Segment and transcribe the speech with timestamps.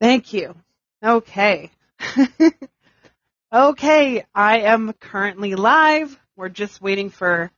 [0.00, 0.56] Thank you.
[1.04, 1.70] Okay.
[3.52, 6.18] okay, I am currently live.
[6.36, 7.50] We're just waiting for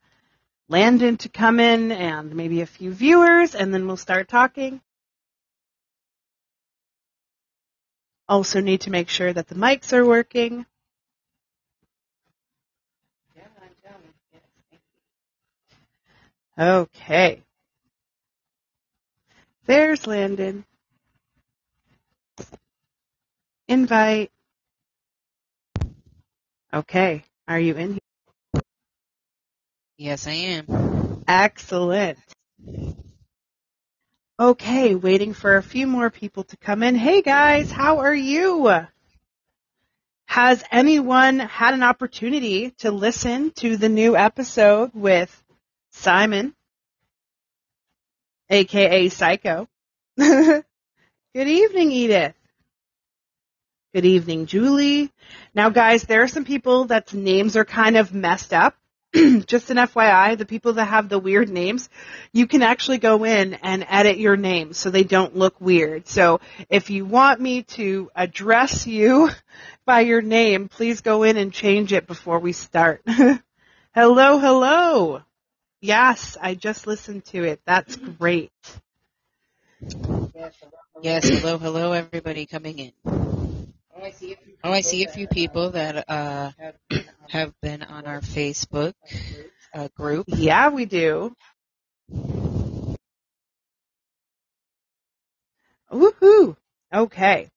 [0.67, 4.81] Landen to come in and maybe a few viewers, and then we'll start talking.
[8.27, 10.65] Also need to make sure that the mics are working.
[16.57, 17.41] Okay.
[19.65, 20.65] There's Landen.
[23.67, 24.31] Invite.
[26.73, 27.23] Okay.
[27.47, 28.61] Are you in here?
[29.97, 31.23] Yes, I am.
[31.27, 32.17] Excellent.
[34.39, 36.95] Okay, waiting for a few more people to come in.
[36.95, 38.69] Hey guys, how are you?
[40.25, 45.43] Has anyone had an opportunity to listen to the new episode with
[45.91, 46.55] Simon,
[48.49, 49.67] aka Psycho?
[50.17, 50.63] Good
[51.35, 52.35] evening, Edith.
[53.93, 55.11] Good evening, Julie.
[55.53, 58.75] Now guys, there are some people that's names are kind of messed up.
[59.13, 61.89] Just an FYI, the people that have the weird names,
[62.31, 66.07] you can actually go in and edit your name so they don't look weird.
[66.07, 66.39] So
[66.71, 69.29] if you want me to address you
[69.85, 73.03] by your name, please go in and change it before we start.
[73.93, 75.21] hello, hello.
[75.81, 77.61] Yes, I just listened to it.
[77.67, 78.51] That's great.
[81.03, 83.42] Yes, hello, hello, everybody coming in.
[83.95, 86.51] Oh, I see a few people that uh,
[87.29, 88.93] have been on our Facebook
[89.73, 90.25] uh, group.
[90.27, 91.35] Yeah, we do.
[95.91, 96.55] Woohoo!
[96.93, 97.49] Okay.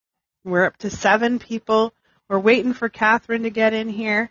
[0.45, 1.93] We're up to seven people.
[2.29, 4.31] We're waiting for Catherine to get in here.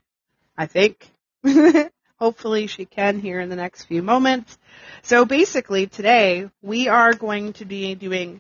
[0.58, 1.12] I think.
[2.20, 4.58] Hopefully she can here in the next few moments.
[5.02, 8.40] So basically today we are going to be doing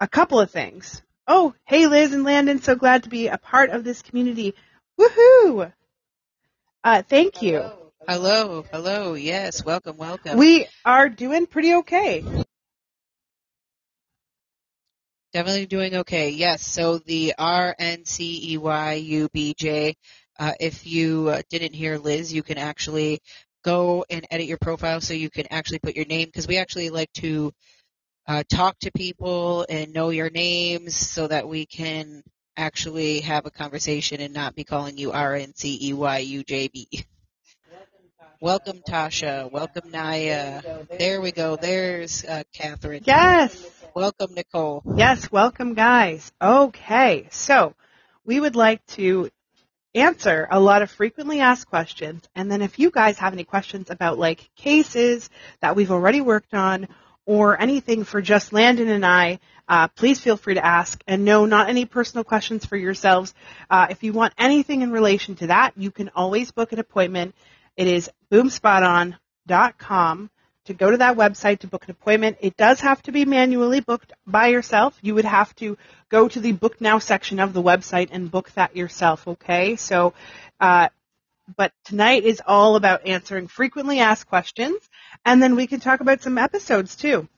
[0.00, 1.02] a couple of things.
[1.28, 4.54] Oh, hey Liz and Landen, so glad to be a part of this community.
[5.00, 5.72] Woohoo!
[6.84, 7.68] Uh, thank you.
[8.06, 10.38] Hello, hello, yes, welcome, welcome.
[10.38, 12.22] We are doing pretty okay.
[15.32, 16.62] Definitely doing okay, yes.
[16.64, 18.54] So the RNCEYUBJ,
[20.38, 23.20] uh, if you uh, didn't hear Liz, you can actually
[23.64, 26.90] go and edit your profile so you can actually put your name, because we actually
[26.90, 27.52] like to
[28.28, 32.22] uh, talk to people and know your names so that we can
[32.56, 36.42] actually have a conversation and not be calling you R N C E Y U
[36.42, 36.88] J B.
[38.40, 39.50] Welcome, Tasha.
[39.50, 40.62] Welcome, Naya.
[40.98, 41.56] There we go.
[41.56, 43.02] There's uh, Catherine.
[43.06, 43.70] Yes.
[43.94, 44.82] Welcome, Nicole.
[44.94, 46.30] Yes, welcome guys.
[46.42, 47.74] Okay, so
[48.26, 49.30] we would like to
[49.94, 53.88] answer a lot of frequently asked questions and then if you guys have any questions
[53.88, 56.86] about like cases that we've already worked on
[57.26, 61.02] or anything for just Landen and I, uh, please feel free to ask.
[61.06, 63.34] And no, not any personal questions for yourselves.
[63.68, 67.34] Uh, if you want anything in relation to that, you can always book an appointment.
[67.76, 70.30] It is boomspoton.com
[70.66, 72.38] to go to that website to book an appointment.
[72.40, 74.96] It does have to be manually booked by yourself.
[75.02, 75.76] You would have to
[76.08, 79.26] go to the book now section of the website and book that yourself.
[79.26, 80.14] Okay, so.
[80.60, 80.88] Uh,
[81.56, 84.80] but tonight is all about answering frequently asked questions,
[85.24, 87.28] and then we can talk about some episodes too.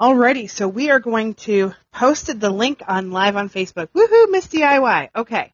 [0.00, 3.88] Alrighty, so we are going to post the link on live on Facebook.
[3.94, 5.08] Woohoo, Miss DIY.
[5.16, 5.52] Okay.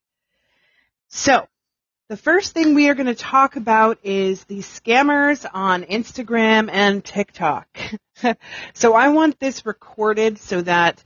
[1.09, 1.47] So,
[2.09, 7.05] the first thing we are going to talk about is the scammers on Instagram and
[7.05, 7.69] TikTok.
[8.75, 11.03] so I want this recorded so that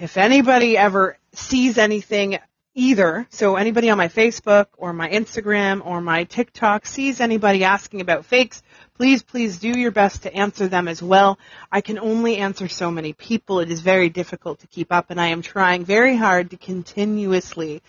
[0.00, 2.38] if anybody ever sees anything
[2.78, 3.26] either.
[3.30, 8.24] So anybody on my Facebook or my Instagram or my TikTok sees anybody asking about
[8.24, 8.62] fakes,
[8.98, 11.38] please, please do your best to answer them as well.
[11.70, 13.60] I can only answer so many people.
[13.60, 17.80] It is very difficult to keep up and I am trying very hard to continuously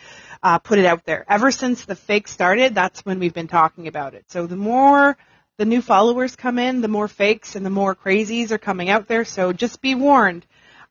[0.43, 1.25] uh, put it out there.
[1.27, 4.25] Ever since the fake started, that's when we've been talking about it.
[4.29, 5.17] So the more
[5.57, 9.07] the new followers come in, the more fakes and the more crazies are coming out
[9.07, 9.25] there.
[9.25, 10.45] So just be warned.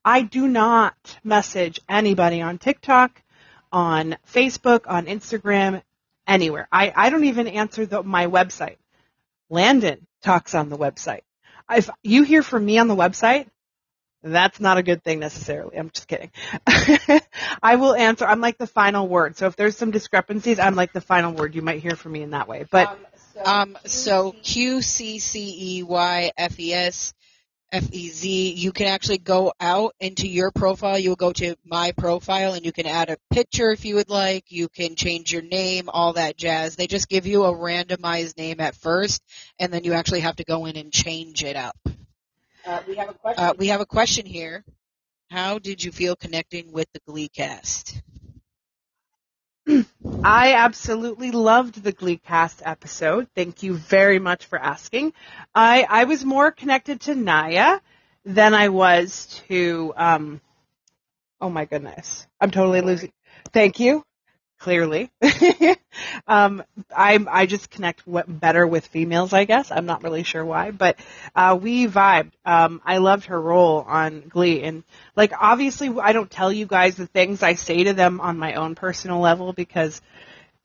[0.04, 3.22] I do not message anybody on TikTok
[3.71, 5.82] on Facebook, on Instagram,
[6.26, 6.66] anywhere.
[6.72, 8.76] I, I don't even answer the, my website.
[9.50, 11.22] Landen talks on the website.
[11.71, 13.47] If you hear from me on the website,
[14.22, 15.77] that's not a good thing necessarily.
[15.77, 16.30] I'm just kidding.
[17.62, 18.27] I will answer.
[18.27, 19.36] I'm like the final word.
[19.36, 21.54] So if there's some discrepancies, I'm like the final word.
[21.54, 22.66] You might hear from me in that way.
[22.71, 22.98] But
[23.45, 27.15] Um, so Q C C E Y F E S
[27.70, 30.98] F E Z, you can actually go out into your profile.
[30.98, 34.09] You will go to my profile and you can add a picture if you would
[34.09, 34.44] like.
[34.48, 36.76] You can change your name, all that jazz.
[36.76, 39.22] They just give you a randomized name at first
[39.59, 41.76] and then you actually have to go in and change it up.
[42.66, 43.44] uh, we have a question.
[43.44, 44.64] Uh, we have a question here.
[45.30, 48.00] How did you feel connecting with the Glee cast?
[50.24, 53.28] I absolutely loved the Glee cast episode.
[53.34, 55.12] Thank you very much for asking.
[55.54, 57.80] I, I was more connected to Naya
[58.24, 60.41] than I was to, um,
[61.41, 62.26] oh my goodness.
[62.41, 63.12] I'm totally losing.
[63.53, 64.04] Thank you.
[64.59, 65.10] Clearly.
[66.27, 66.65] um,
[66.95, 69.71] I, I just connect better with females, I guess.
[69.71, 70.99] I'm not really sure why, but,
[71.37, 72.33] uh, we vibed.
[72.45, 74.83] Um, I loved her role on Glee and
[75.15, 78.55] like obviously I don't tell you guys the things I say to them on my
[78.55, 80.01] own personal level because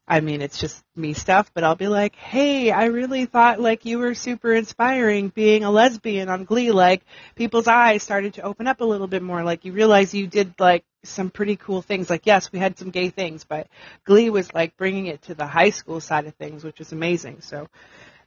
[0.08, 3.86] I mean, it's just me stuff, but I'll be like, hey, I really thought like
[3.86, 6.72] you were super inspiring being a lesbian on Glee.
[6.72, 7.04] Like
[7.36, 9.44] people's eyes started to open up a little bit more.
[9.44, 12.10] Like you realize you did like some pretty cool things.
[12.10, 13.68] Like yes, we had some gay things, but
[14.06, 17.42] Glee was like bringing it to the high school side of things, which was amazing.
[17.42, 17.68] So,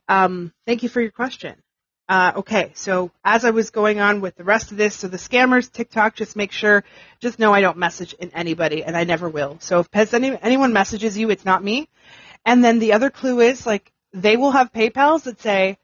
[0.09, 1.57] um, thank you for your question.
[2.09, 5.17] Uh, okay, so as I was going on with the rest of this, so the
[5.17, 6.85] scammers, TikTok, just make sure,
[7.19, 9.57] just know I don't message in anybody, and I never will.
[9.59, 11.89] So if any, anyone messages you, it's not me.
[12.45, 15.79] And then the other clue is, like, they will have PayPal's that say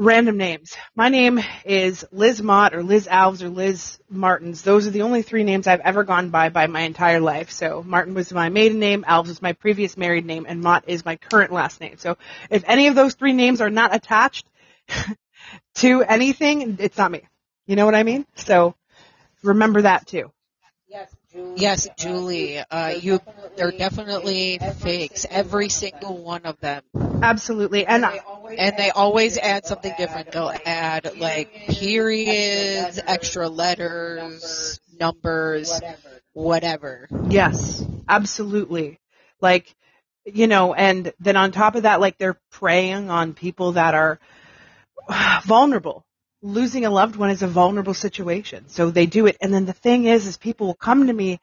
[0.00, 0.74] random names.
[0.96, 4.62] My name is Liz Mott or Liz Alves or Liz Martins.
[4.62, 7.50] Those are the only three names I've ever gone by by my entire life.
[7.50, 11.04] So Martin was my maiden name, Alves was my previous married name, and Mott is
[11.04, 11.98] my current last name.
[11.98, 12.16] So
[12.48, 14.46] if any of those three names are not attached,
[15.74, 17.22] to anything, it's not me.
[17.66, 18.24] You know what I mean?
[18.36, 18.74] So
[19.42, 20.32] remember that too.
[21.34, 22.58] Yes, Julie.
[22.58, 23.20] Uh, you,
[23.56, 25.26] they're definitely fakes.
[25.30, 26.82] Every single one of them.
[27.22, 28.04] Absolutely, and
[28.58, 30.30] and they always add something different.
[30.30, 35.80] They'll add like periods, extra letters, numbers,
[36.32, 37.08] whatever.
[37.28, 38.98] Yes, absolutely.
[39.40, 39.74] Like,
[40.24, 44.18] you know, and then on top of that, like they're preying on people that are
[45.44, 46.04] vulnerable.
[46.42, 48.68] Losing a loved one is a vulnerable situation.
[48.68, 49.36] So they do it.
[49.40, 51.40] And then the thing is, is people will come to me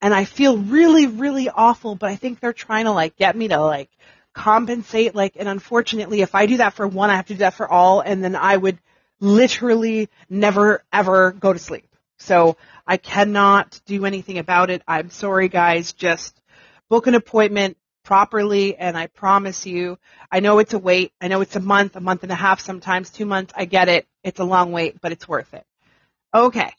[0.00, 3.48] and I feel really, really awful, but I think they're trying to like get me
[3.48, 3.90] to like
[4.34, 5.14] compensate.
[5.14, 7.68] Like, and unfortunately, if I do that for one, I have to do that for
[7.68, 8.00] all.
[8.00, 8.78] And then I would
[9.20, 11.88] literally never ever go to sleep.
[12.18, 12.56] So
[12.86, 14.82] I cannot do anything about it.
[14.86, 15.92] I'm sorry guys.
[15.92, 16.40] Just
[16.88, 19.98] book an appointment, properly and I promise you,
[20.30, 21.12] I know it's a wait.
[21.20, 23.52] I know it's a month, a month and a half, sometimes two months.
[23.54, 24.06] I get it.
[24.22, 25.64] It's a long wait, but it's worth it.
[26.32, 26.72] Okay.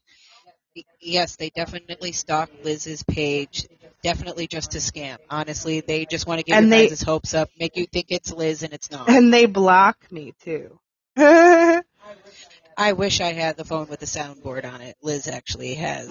[1.02, 3.68] Yes, they definitely stalk Liz's page.
[4.04, 5.18] Definitely just to scam.
[5.30, 8.32] Honestly, they just want to get and your guys' hopes up, make you think it's
[8.32, 9.10] Liz and it's not.
[9.10, 10.80] And they block me too.
[11.18, 14.96] I wish I had the phone with the soundboard on it.
[15.02, 16.08] Liz actually has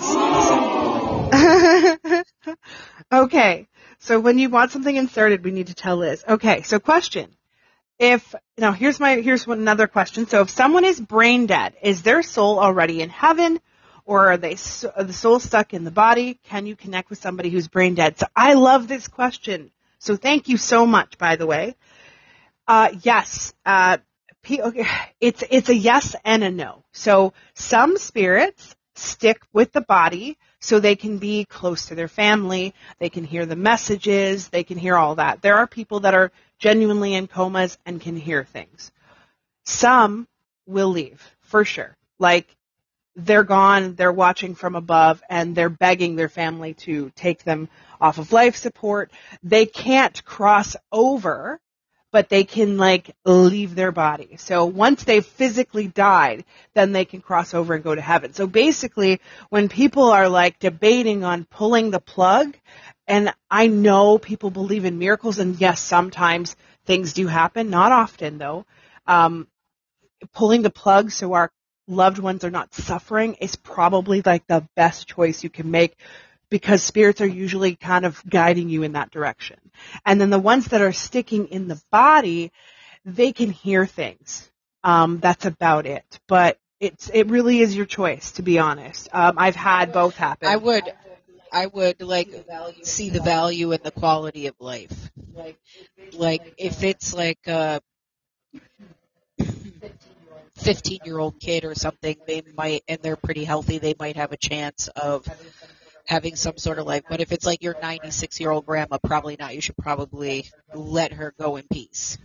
[3.12, 3.68] okay.
[3.98, 6.24] So when you want something inserted, we need to tell Liz.
[6.28, 6.62] Okay.
[6.62, 7.30] So question.
[7.98, 10.26] If, now here's my, here's one, another question.
[10.26, 13.58] So if someone is brain dead, is their soul already in heaven?
[14.04, 14.56] Or are they,
[14.94, 16.38] are the soul stuck in the body?
[16.44, 18.18] Can you connect with somebody who's brain dead?
[18.18, 19.70] So I love this question.
[19.98, 21.74] So thank you so much, by the way.
[22.68, 23.98] Uh, yes, uh,
[25.20, 26.84] it's it's a yes and a no.
[26.92, 32.74] So some spirits stick with the body so they can be close to their family,
[32.98, 35.40] they can hear the messages, they can hear all that.
[35.40, 38.90] There are people that are genuinely in comas and can hear things.
[39.64, 40.26] Some
[40.66, 41.96] will leave, for sure.
[42.18, 42.48] Like
[43.14, 47.68] they're gone, they're watching from above, and they're begging their family to take them
[48.00, 49.12] off of life support.
[49.44, 51.60] They can't cross over
[52.16, 54.38] but they can like leave their body.
[54.38, 58.32] So once they've physically died, then they can cross over and go to heaven.
[58.32, 59.20] So basically,
[59.50, 62.56] when people are like debating on pulling the plug,
[63.06, 66.56] and I know people believe in miracles, and yes, sometimes
[66.86, 68.64] things do happen, not often though.
[69.06, 69.46] Um,
[70.32, 71.52] pulling the plug so our
[71.86, 75.94] loved ones are not suffering is probably like the best choice you can make
[76.50, 79.58] because spirits are usually kind of guiding you in that direction.
[80.04, 82.52] And then the ones that are sticking in the body,
[83.04, 84.50] they can hear things.
[84.84, 86.04] Um, that's about it.
[86.28, 89.08] But it's it really is your choice, to be honest.
[89.12, 90.48] Um, I've had both happen.
[90.48, 90.84] I would.
[91.52, 92.28] I would like
[92.82, 95.10] see the value and the quality of life.
[96.12, 97.80] Like if it's like a
[100.56, 104.32] 15 year old kid or something, they might, and they're pretty healthy, they might have
[104.32, 105.26] a chance of
[106.06, 107.02] having some sort of life.
[107.08, 109.54] But if it's like your 96 year old grandma, probably not.
[109.54, 112.18] You should probably let her go in peace.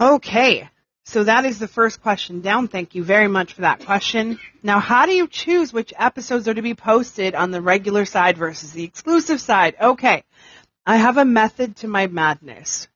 [0.00, 0.68] Okay.
[1.04, 2.68] So that is the first question down.
[2.68, 4.38] Thank you very much for that question.
[4.62, 8.38] Now, how do you choose which episodes are to be posted on the regular side
[8.38, 9.74] versus the exclusive side?
[9.80, 10.22] Okay.
[10.86, 12.88] I have a method to my madness.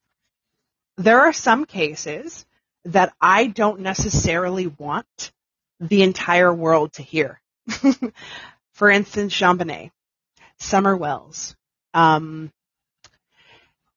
[0.97, 2.47] There are some cases
[2.85, 5.33] that I don't necessarily want
[5.81, 7.41] the entire world to hear.
[8.77, 9.91] For instance, JonBenét,
[10.59, 11.57] Summer Wells,
[11.95, 12.53] um,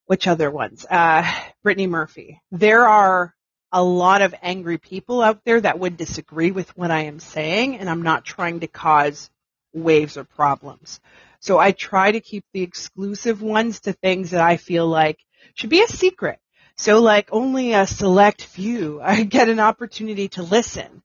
[0.06, 0.86] which other ones?
[0.90, 1.30] Uh,
[1.64, 2.40] Brittany Murphy.
[2.50, 3.36] There are
[3.74, 7.78] a lot of angry people out there that would disagree with what I am saying,
[7.78, 9.30] and I'm not trying to cause
[9.74, 11.02] waves or problems.
[11.42, 15.20] So I try to keep the exclusive ones to things that I feel like
[15.56, 16.40] should be a secret.
[16.78, 21.04] So like only a select few I get an opportunity to listen.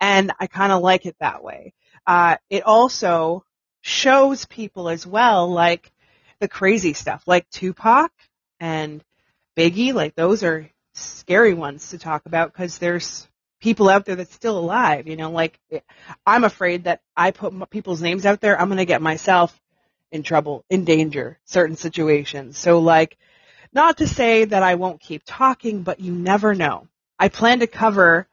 [0.00, 1.72] And I kind of like it that way.
[2.06, 3.44] Uh, it also
[3.80, 5.92] shows people as well, like
[6.40, 8.10] the crazy stuff, like Tupac
[8.60, 9.02] and
[9.56, 13.26] Biggie, like those are scary ones to talk about because there's
[13.60, 15.58] people out there that's still alive, you know, like
[16.26, 19.58] I'm afraid that I put people's names out there, I'm going to get myself
[20.12, 22.58] in trouble, in danger, certain situations.
[22.58, 23.16] So like,
[23.72, 26.86] not to say that I won't keep talking, but you never know.
[27.18, 28.28] I plan to cover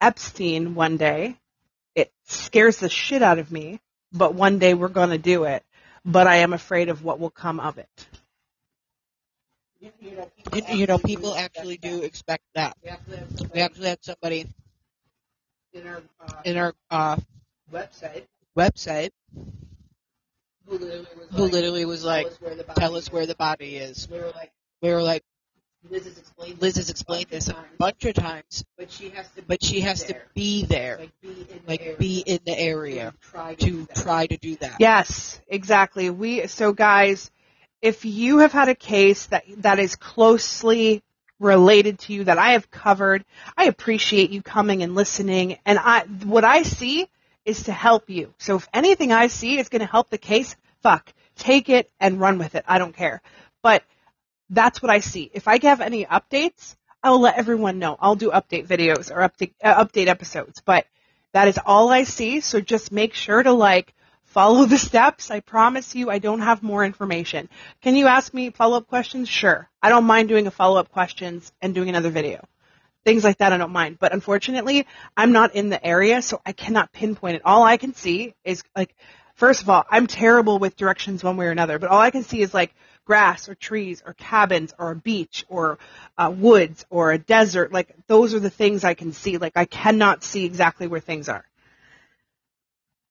[0.00, 1.36] Epstein one day.
[2.28, 3.80] It scares the shit out of me,
[4.12, 5.64] but one day we're going to do it.
[6.04, 8.06] But I am afraid of what will come of it.
[10.68, 12.76] You know, people actually do expect that.
[13.54, 14.46] We actually had somebody
[15.72, 17.16] in our, uh, in our uh,
[17.72, 18.24] website
[18.56, 19.10] website
[20.66, 22.28] who literally was who literally was like,
[22.76, 25.22] "Tell us where the body is." We were like, We were like,
[25.90, 26.60] Liz has explained.
[26.60, 29.42] Liz has explained this a bunch of times, but she has to.
[29.42, 33.54] but she has to be there, like be in like be in the area try
[33.54, 34.76] to try to do that.
[34.80, 36.10] Yes, exactly.
[36.10, 37.30] We so guys,
[37.80, 41.02] if you have had a case that that is closely
[41.38, 43.24] related to you that I have covered,
[43.56, 45.58] I appreciate you coming and listening.
[45.64, 47.08] And I what I see
[47.44, 48.34] is to help you.
[48.38, 52.20] So if anything I see is going to help the case, fuck, take it and
[52.20, 52.64] run with it.
[52.66, 53.22] I don't care.
[53.62, 53.84] But
[54.50, 55.30] that's what I see.
[55.32, 57.96] If I have any updates, I'll let everyone know.
[58.00, 60.60] I'll do update videos or update uh, update episodes.
[60.64, 60.86] But
[61.32, 62.40] that is all I see.
[62.40, 65.30] So just make sure to like follow the steps.
[65.30, 67.48] I promise you I don't have more information.
[67.82, 69.28] Can you ask me follow-up questions?
[69.28, 69.68] Sure.
[69.82, 72.46] I don't mind doing a follow-up questions and doing another video.
[73.04, 73.98] Things like that I don't mind.
[73.98, 74.86] But unfortunately,
[75.16, 77.42] I'm not in the area, so I cannot pinpoint it.
[77.44, 78.94] All I can see is like,
[79.34, 82.22] first of all, I'm terrible with directions one way or another, but all I can
[82.22, 82.74] see is like
[83.08, 85.78] grass or trees or cabins or a beach or
[86.18, 87.72] uh, woods or a desert.
[87.72, 89.38] Like those are the things I can see.
[89.38, 91.46] Like I cannot see exactly where things are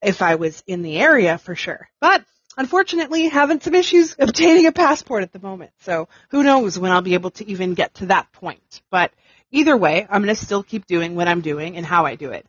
[0.04, 1.90] if I was in the area for sure.
[2.00, 2.24] But
[2.56, 5.72] unfortunately, having some issues obtaining a passport at the moment.
[5.80, 8.82] So who knows when I'll be able to even get to that point.
[8.92, 9.12] But
[9.50, 12.30] either way, I'm going to still keep doing what I'm doing and how I do
[12.30, 12.46] it.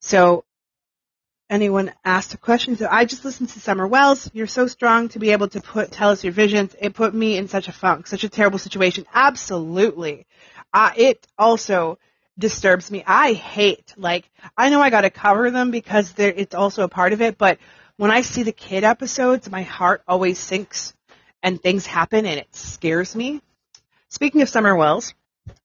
[0.00, 0.44] So
[1.50, 4.30] anyone asked a question, so I just listened to Summer Wells.
[4.32, 6.74] You're so strong to be able to put tell us your visions.
[6.80, 9.06] It put me in such a funk, such a terrible situation.
[9.12, 10.26] Absolutely.
[10.72, 11.98] Uh, it also
[12.38, 13.04] disturbs me.
[13.06, 17.12] I hate like I know I got to cover them because it's also a part
[17.12, 17.58] of it, but
[17.96, 20.94] when I see the kid episodes, my heart always sinks
[21.42, 23.40] and things happen and it scares me.
[24.08, 25.14] Speaking of Summer Wells,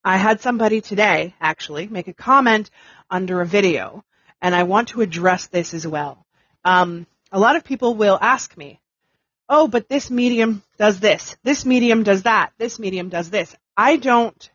[0.04, 2.70] I had somebody today actually make a comment
[3.10, 4.04] under a video
[4.42, 6.24] and I want to address this as well.
[6.64, 8.80] Um, a lot of people will ask me,
[9.48, 13.54] oh, but this medium does this, this medium does that, this medium does this.
[13.76, 14.50] I don't,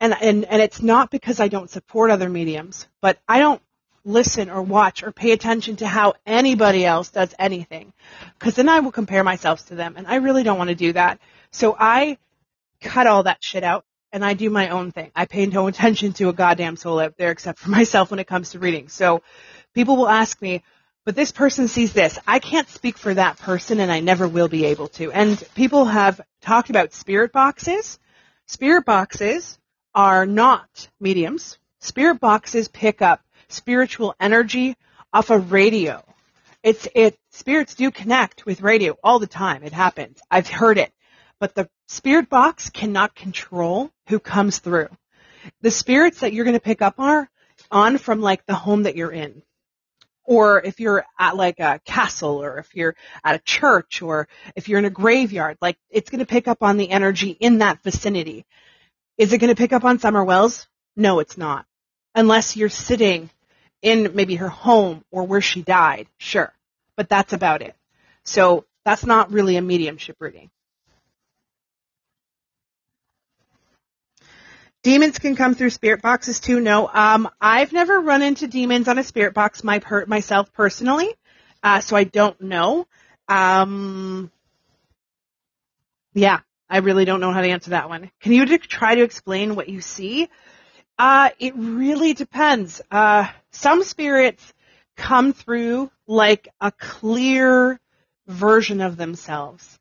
[0.00, 3.62] and, and, and it's not because I don't support other mediums, but I don't
[4.04, 7.92] listen or watch or pay attention to how anybody else does anything.
[8.38, 10.92] Cause then I will compare myself to them and I really don't want to do
[10.94, 11.20] that.
[11.50, 12.16] So I
[12.80, 15.10] cut all that shit out and I do my own thing.
[15.14, 18.26] I pay no attention to a goddamn soul out there except for myself when it
[18.26, 18.88] comes to reading.
[18.88, 19.22] So
[19.74, 20.62] people will ask me,
[21.04, 22.18] but this person sees this.
[22.26, 25.10] I can't speak for that person and I never will be able to.
[25.10, 27.98] And people have talked about spirit boxes.
[28.46, 29.58] Spirit boxes
[29.94, 31.58] are not mediums.
[31.80, 34.76] Spirit boxes pick up spiritual energy
[35.12, 36.04] off of radio.
[36.62, 39.62] It's, it, spirits do connect with radio all the time.
[39.62, 40.20] It happens.
[40.30, 40.92] I've heard it.
[41.38, 44.88] But the spirit box cannot control who comes through.
[45.60, 47.28] The spirits that you're going to pick up are
[47.70, 49.42] on from like the home that you're in.
[50.24, 52.94] Or if you're at like a castle or if you're
[53.24, 56.62] at a church or if you're in a graveyard, like it's going to pick up
[56.62, 58.46] on the energy in that vicinity.
[59.18, 60.68] Is it going to pick up on Summer Wells?
[60.94, 61.66] No, it's not.
[62.14, 63.30] Unless you're sitting
[63.82, 66.52] in maybe her home or where she died, sure.
[66.96, 67.74] But that's about it.
[68.24, 70.50] So that's not really a mediumship reading.
[74.82, 76.58] Demons can come through spirit boxes too.
[76.60, 81.08] No, um, I've never run into demons on a spirit box my per- myself personally,
[81.62, 82.86] uh, so I don't know.
[83.28, 84.30] Um,
[86.14, 88.10] yeah, I really don't know how to answer that one.
[88.20, 90.28] Can you try to explain what you see?
[90.98, 92.80] Uh, it really depends.
[92.90, 94.52] Uh, some spirits
[94.96, 97.78] come through like a clear
[98.26, 99.78] version of themselves.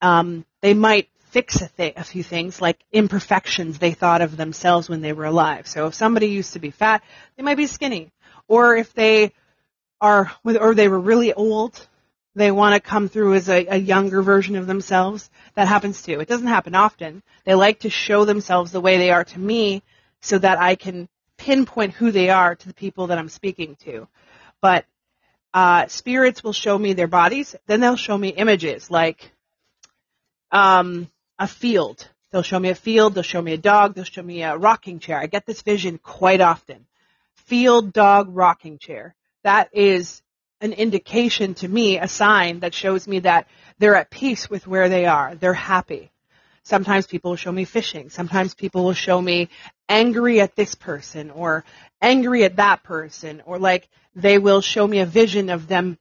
[0.00, 4.90] Um, they might fix a, th- a few things like imperfections they thought of themselves
[4.90, 5.66] when they were alive.
[5.66, 7.02] So if somebody used to be fat,
[7.36, 8.12] they might be skinny.
[8.48, 9.32] Or if they
[9.98, 11.88] are, or they were really old,
[12.34, 15.30] they want to come through as a, a younger version of themselves.
[15.54, 16.20] That happens too.
[16.20, 17.22] It doesn't happen often.
[17.44, 19.82] They like to show themselves the way they are to me
[20.20, 21.08] so that I can
[21.38, 24.06] pinpoint who they are to the people that I'm speaking to.
[24.60, 24.84] But
[25.54, 29.32] uh, spirits will show me their bodies, then they'll show me images like
[30.50, 31.08] um,
[31.42, 32.08] a field.
[32.30, 35.00] They'll show me a field, they'll show me a dog, they'll show me a rocking
[35.00, 35.18] chair.
[35.18, 36.86] I get this vision quite often.
[37.34, 39.16] Field, dog, rocking chair.
[39.42, 40.22] That is
[40.60, 44.88] an indication to me, a sign that shows me that they're at peace with where
[44.88, 45.34] they are.
[45.34, 46.12] They're happy.
[46.62, 48.08] Sometimes people will show me fishing.
[48.08, 49.48] Sometimes people will show me
[49.88, 51.64] angry at this person or
[52.00, 55.98] angry at that person or like they will show me a vision of them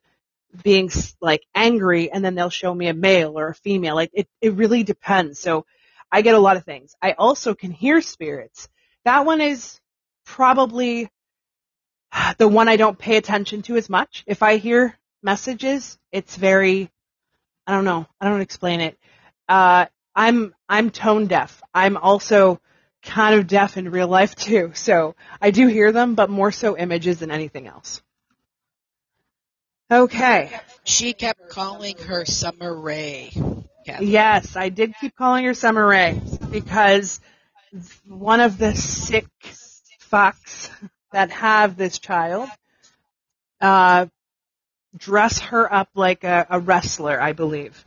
[0.63, 0.89] being
[1.21, 3.95] like angry and then they'll show me a male or a female.
[3.95, 5.39] Like it, it really depends.
[5.39, 5.65] So
[6.11, 6.95] I get a lot of things.
[7.01, 8.67] I also can hear spirits.
[9.05, 9.79] That one is
[10.25, 11.09] probably
[12.37, 14.23] the one I don't pay attention to as much.
[14.27, 16.91] If I hear messages, it's very,
[17.65, 18.97] I don't know, I don't explain it.
[19.47, 21.61] Uh, I'm, I'm tone deaf.
[21.73, 22.59] I'm also
[23.01, 24.71] kind of deaf in real life too.
[24.75, 28.01] So I do hear them, but more so images than anything else.
[29.91, 30.49] Okay.
[30.85, 33.31] She kept calling her Summer Rae.
[33.85, 34.05] Kathy.
[34.05, 37.19] Yes, I did keep calling her Summer Rae because
[38.07, 39.27] one of the sick
[40.11, 40.69] fucks
[41.11, 42.49] that have this child
[43.59, 44.05] uh,
[44.97, 47.85] dress her up like a, a wrestler, I believe.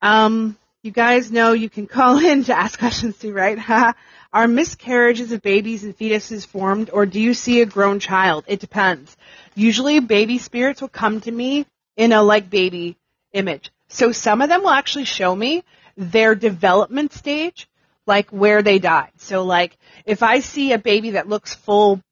[0.00, 3.58] Um, you guys know you can call in to ask questions too, right?
[4.32, 8.44] Are miscarriages of babies and fetuses formed, or do you see a grown child?
[8.46, 9.16] It depends.
[9.54, 11.66] Usually, baby spirits will come to me
[11.96, 12.96] in a like baby
[13.32, 13.70] image.
[13.88, 15.64] So some of them will actually show me
[15.96, 17.68] their development stage,
[18.06, 19.12] like where they died.
[19.16, 22.02] So like if I see a baby that looks full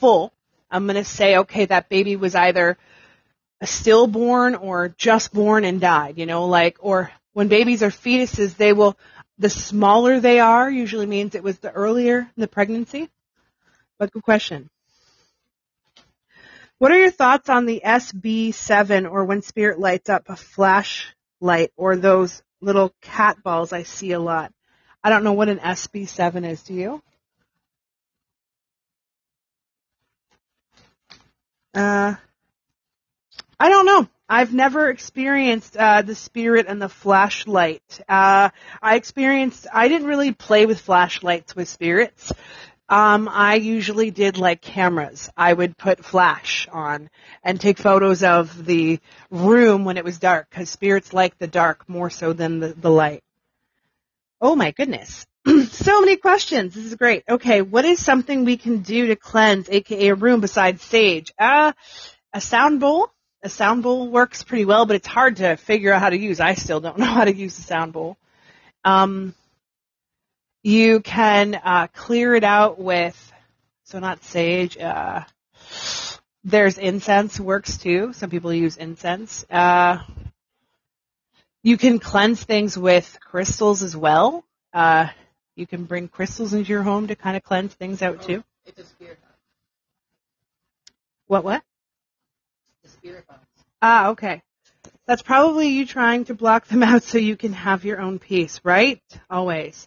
[0.00, 0.32] full,
[0.70, 2.76] I'm going to say, okay, that baby was either
[3.62, 8.72] stillborn or just born and died, you know, like, or when babies are fetuses, they
[8.72, 8.96] will,
[9.38, 13.08] the smaller they are usually means it was the earlier in the pregnancy.
[13.98, 14.70] But good question.
[16.78, 21.96] What are your thoughts on the SB7 or when spirit lights up a flashlight or
[21.96, 24.52] those little cat balls I see a lot?
[25.02, 26.62] I don't know what an SB7 is.
[26.62, 27.02] Do you?
[31.74, 32.14] Uh.
[34.28, 38.00] I've never experienced uh, the spirit and the flashlight.
[38.08, 38.48] Uh,
[38.80, 39.66] I experienced.
[39.72, 42.32] I didn't really play with flashlights with spirits.
[42.88, 45.30] Um, I usually did like cameras.
[45.36, 47.10] I would put flash on
[47.42, 48.98] and take photos of the
[49.30, 52.90] room when it was dark because spirits like the dark more so than the, the
[52.90, 53.22] light.
[54.40, 55.26] Oh my goodness.
[55.70, 56.74] so many questions.
[56.74, 57.24] This is great.
[57.28, 61.32] Okay, what is something we can do to cleanse, aka a room besides sage?
[61.38, 61.72] Uh,
[62.32, 63.10] a sound bowl.
[63.44, 66.40] A sound bowl works pretty well, but it's hard to figure out how to use.
[66.40, 68.16] I still don't know how to use a sound bowl.
[68.84, 69.34] Um,
[70.62, 73.32] you can uh, clear it out with,
[73.84, 74.78] so not sage.
[74.78, 75.24] Uh,
[76.42, 78.14] there's incense works too.
[78.14, 79.44] Some people use incense.
[79.50, 79.98] Uh,
[81.62, 84.42] you can cleanse things with crystals as well.
[84.72, 85.08] Uh,
[85.54, 88.42] you can bring crystals into your home to kind of cleanse things out too.
[88.82, 89.18] Spirit.
[91.26, 91.62] What, what?
[93.04, 93.26] Spirit.
[93.82, 94.42] Ah, okay.
[95.06, 98.62] That's probably you trying to block them out so you can have your own peace,
[98.64, 99.02] right?
[99.28, 99.86] Always.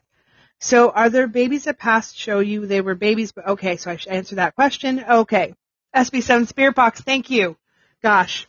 [0.59, 3.31] So are there babies that past show you they were babies?
[3.31, 5.03] But okay, so I should answer that question.
[5.03, 5.55] Okay.
[5.95, 7.01] SB7 spirit box.
[7.01, 7.57] Thank you.
[8.03, 8.45] Gosh.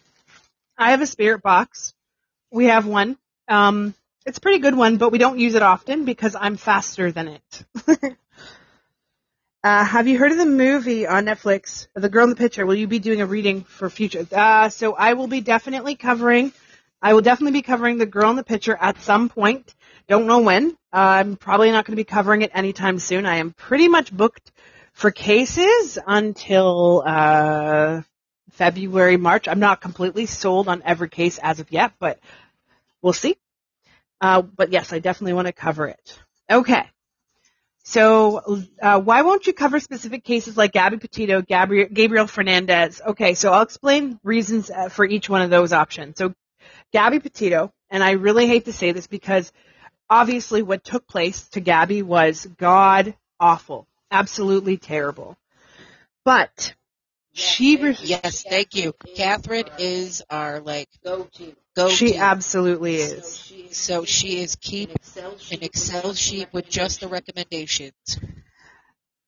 [0.76, 1.94] I have a spirit box.
[2.50, 3.16] We have one.
[3.48, 3.94] Um,
[4.26, 7.28] it's a pretty good one, but we don't use it often because I'm faster than
[7.28, 7.64] it.
[9.64, 12.64] uh, have you heard of the movie on Netflix, The Girl in the Picture?
[12.64, 14.26] Will you be doing a reading for future?
[14.30, 16.52] Uh, so I will be definitely covering,
[17.02, 19.74] I will definitely be covering The Girl in the Picture at some point.
[20.06, 20.70] Don't know when.
[20.92, 23.26] Uh, I'm probably not going to be covering it anytime soon.
[23.26, 24.52] I am pretty much booked
[24.92, 28.02] for cases until uh,
[28.52, 29.48] February, March.
[29.48, 32.20] I'm not completely sold on every case as of yet, but
[33.02, 33.36] we'll see.
[34.20, 36.18] Uh, but yes, I definitely want to cover it.
[36.50, 36.88] Okay.
[37.88, 43.00] So, uh, why won't you cover specific cases like Gabby Petito, Gabriel, Gabriel Fernandez?
[43.00, 46.18] Okay, so I'll explain reasons uh, for each one of those options.
[46.18, 46.34] So,
[46.92, 49.50] Gabby Petito, and I really hate to say this because
[50.10, 55.38] obviously what took place to Gabby was god awful, absolutely terrible.
[56.26, 56.74] But
[57.38, 58.94] She re- Yes, thank you.
[59.14, 61.54] Catherine is our like Go-to.
[61.76, 61.88] go.
[61.88, 63.52] she absolutely is.
[63.70, 67.92] So she is So keep an Excel sheet an Excel sheet with just the recommendations.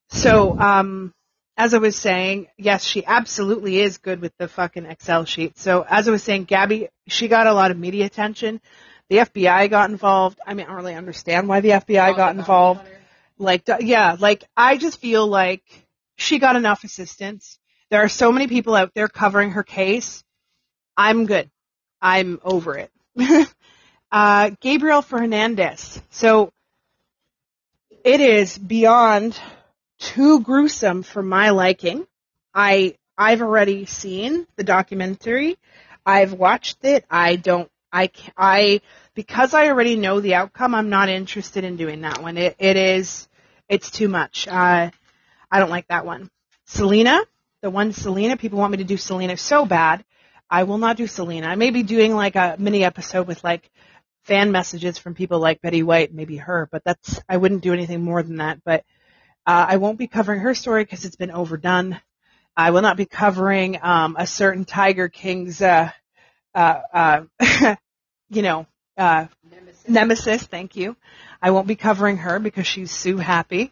[0.09, 1.13] So, um,
[1.55, 5.57] as I was saying, yes, she absolutely is good with the fucking Excel sheet.
[5.57, 8.59] So, as I was saying, Gabby, she got a lot of media attention.
[9.09, 10.37] The FBI got involved.
[10.45, 12.81] I mean, I don't really understand why the FBI got involved.
[13.37, 15.63] Like, yeah, like, I just feel like
[16.17, 17.57] she got enough assistance.
[17.91, 20.23] There are so many people out there covering her case.
[20.95, 21.51] I'm good.
[22.01, 22.89] I'm over it.
[24.11, 26.01] uh, Gabriel Fernandez.
[26.09, 26.53] So,
[28.05, 29.37] it is beyond
[29.99, 32.07] too gruesome for my liking.
[32.55, 35.57] I I've already seen the documentary.
[36.05, 37.05] I've watched it.
[37.11, 38.79] I don't I I
[39.15, 40.73] because I already know the outcome.
[40.73, 42.37] I'm not interested in doing that one.
[42.37, 43.27] It it is
[43.67, 44.47] it's too much.
[44.47, 44.91] Uh,
[45.51, 46.31] I don't like that one.
[46.65, 47.19] Selena,
[47.61, 48.37] the one Selena.
[48.37, 50.03] People want me to do Selena so bad.
[50.49, 51.47] I will not do Selena.
[51.47, 53.69] I may be doing like a mini episode with like
[54.23, 58.01] fan messages from people like Betty White, maybe her, but that's I wouldn't do anything
[58.03, 58.63] more than that.
[58.63, 58.83] But
[59.45, 61.99] uh, I won't be covering her story because it's been overdone.
[62.55, 65.89] I will not be covering um, a certain Tiger King's, uh,
[66.53, 67.21] uh, uh,
[68.29, 69.87] you know, uh, Nemesis.
[69.87, 70.43] nemesis.
[70.43, 70.95] Thank you.
[71.41, 73.71] I won't be covering her because she's Sue Happy.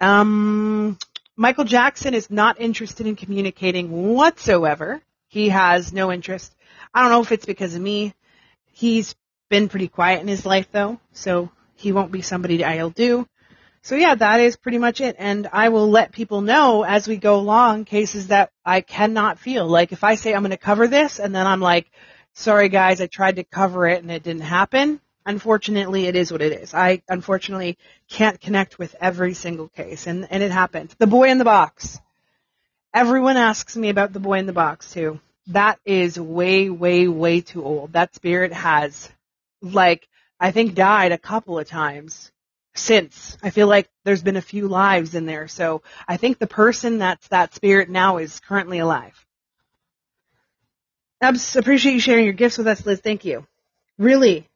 [0.00, 0.98] Um,
[1.40, 5.00] Michael Jackson is not interested in communicating whatsoever.
[5.28, 6.52] He has no interest.
[6.92, 8.12] I don't know if it's because of me.
[8.72, 9.14] He's
[9.48, 13.28] been pretty quiet in his life though, so he won't be somebody I'll do.
[13.82, 15.14] So yeah, that is pretty much it.
[15.16, 19.64] And I will let people know as we go along cases that I cannot feel.
[19.64, 21.88] Like if I say I'm going to cover this and then I'm like,
[22.32, 25.00] sorry guys, I tried to cover it and it didn't happen.
[25.28, 26.72] Unfortunately, it is what it is.
[26.72, 27.76] I unfortunately
[28.08, 30.94] can't connect with every single case and, and it happened.
[30.96, 32.00] The boy in the box.
[32.94, 35.20] Everyone asks me about the boy in the box too.
[35.48, 37.92] That is way, way, way too old.
[37.92, 39.10] That spirit has
[39.60, 40.08] like,
[40.40, 42.32] I think died a couple of times
[42.74, 43.36] since.
[43.42, 45.46] I feel like there's been a few lives in there.
[45.46, 49.26] So I think the person that's that spirit now is currently alive.
[51.20, 53.00] I appreciate you sharing your gifts with us, Liz.
[53.00, 53.46] Thank you.
[53.98, 54.48] Really,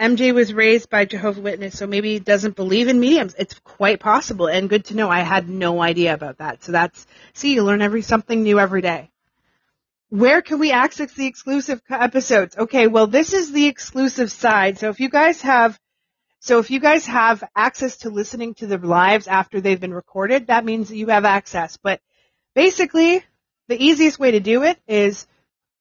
[0.00, 3.34] MJ was raised by Jehovah Witness, so maybe he doesn't believe in mediums.
[3.38, 5.08] It's quite possible, and good to know.
[5.08, 6.62] I had no idea about that.
[6.62, 9.10] So that's see, you learn every something new every day.
[10.10, 12.56] Where can we access the exclusive episodes?
[12.56, 14.78] Okay, well, this is the exclusive side.
[14.78, 15.78] So if you guys have
[16.40, 20.48] so if you guys have access to listening to the lives after they've been recorded,
[20.48, 21.76] that means that you have access.
[21.76, 22.00] But
[22.54, 23.24] basically,
[23.68, 25.26] the easiest way to do it is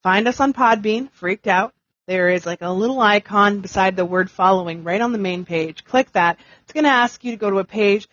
[0.02, 1.74] find us on Podbean, freaked out.
[2.08, 5.84] There is like a little icon beside the word following right on the main page.
[5.84, 6.38] Click that.
[6.64, 8.08] It's going to ask you to go to a page.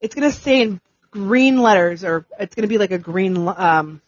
[0.00, 0.80] It's going to say in
[1.10, 4.00] green letters or it's going to be like a green um,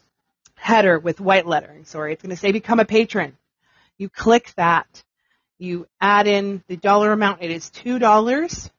[0.57, 1.85] header with white lettering.
[1.85, 2.13] Sorry.
[2.13, 3.37] It's going to say become a patron.
[3.97, 5.05] You click that
[5.59, 7.43] you add in the dollar amount.
[7.43, 8.71] It is two dollars,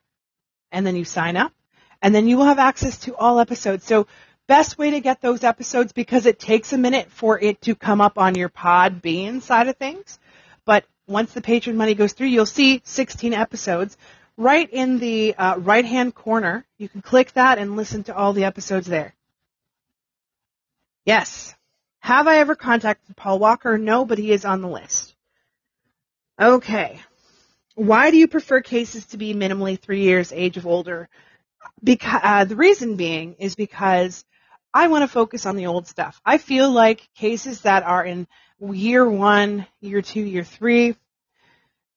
[0.71, 1.53] and then you sign up,
[2.01, 3.85] and then you will have access to all episodes.
[3.85, 4.07] So
[4.47, 8.01] best way to get those episodes because it takes a minute for it to come
[8.01, 10.19] up on your Podbean side of things.
[10.69, 13.97] But once the patron money goes through, you'll see 16 episodes
[14.37, 16.63] right in the uh, right hand corner.
[16.77, 19.15] You can click that and listen to all the episodes there.
[21.05, 21.55] Yes.
[22.01, 23.79] Have I ever contacted Paul Walker?
[23.79, 25.15] No, but he is on the list.
[26.39, 27.01] Okay.
[27.73, 31.09] Why do you prefer cases to be minimally three years age of older?
[31.83, 34.23] Because uh, the reason being is because
[34.71, 36.21] I want to focus on the old stuff.
[36.23, 38.27] I feel like cases that are in
[38.61, 40.95] year one, year two, year three,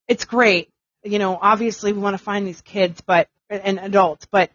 [0.09, 0.69] it's great.
[1.05, 4.51] You know, obviously we want to find these kids, but and adults, but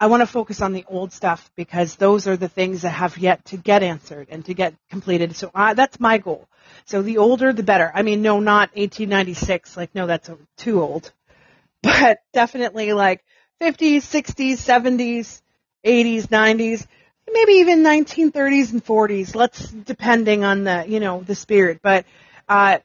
[0.00, 3.16] I want to focus on the old stuff because those are the things that have
[3.16, 5.36] yet to get answered and to get completed.
[5.36, 6.48] So uh, that's my goal.
[6.84, 7.90] So the older, the better.
[7.94, 9.76] I mean, no, not 1896.
[9.76, 11.12] Like, no, that's too old.
[11.82, 13.22] But definitely like
[13.60, 15.42] 50s, 60s, 70s,
[15.84, 16.86] 80s, 90s,
[17.34, 19.34] maybe even 1930s and 40s.
[19.34, 22.06] Let's, depending on the, you know, the spirit, but,
[22.48, 22.78] uh,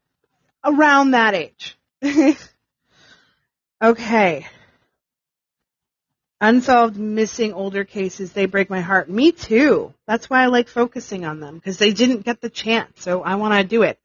[0.63, 1.77] around that age.
[3.81, 4.47] okay.
[6.41, 9.09] Unsolved missing older cases, they break my heart.
[9.09, 9.93] Me too.
[10.07, 13.35] That's why I like focusing on them because they didn't get the chance, so I
[13.35, 13.99] want to do it.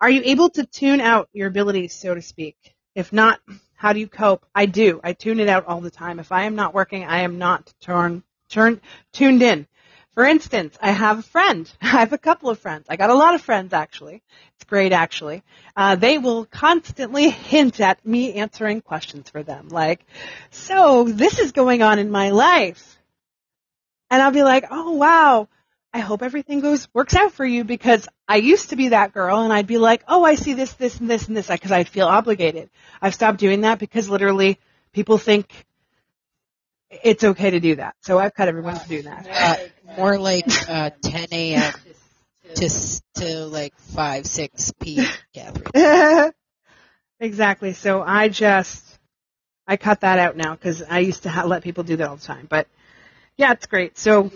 [0.00, 2.56] Are you able to tune out your abilities, so to speak?
[2.94, 3.40] If not,
[3.76, 4.44] how do you cope?
[4.54, 5.00] I do.
[5.02, 6.18] I tune it out all the time.
[6.18, 8.80] If I am not working, I am not turn, turn,
[9.12, 9.66] tuned in.
[10.14, 11.70] For instance, I have a friend.
[11.82, 12.86] I have a couple of friends.
[12.88, 14.22] I got a lot of friends actually.
[14.56, 15.42] It's great actually.
[15.76, 19.68] Uh, they will constantly hint at me answering questions for them.
[19.68, 20.06] Like,
[20.50, 22.98] so this is going on in my life.
[24.10, 25.48] And I'll be like, oh wow.
[25.92, 29.42] I hope everything goes works out for you because I used to be that girl
[29.42, 31.88] and I'd be like, oh, I see this, this, and this, and this because I'd
[31.88, 32.68] feel obligated.
[33.00, 34.58] I've stopped doing that because literally
[34.92, 35.66] people think
[37.02, 37.94] it's okay to do that.
[38.02, 39.26] So I've cut everyone from doing that.
[39.30, 39.56] Uh,
[39.96, 41.72] more like uh, 10 a.m.
[42.56, 45.06] to to like 5 6 p.
[45.34, 46.32] Catherine.
[47.20, 47.72] exactly.
[47.72, 48.84] So I just
[49.66, 52.16] I cut that out now because I used to ha- let people do that all
[52.16, 52.46] the time.
[52.48, 52.68] But
[53.36, 53.98] yeah, it's great.
[53.98, 54.30] So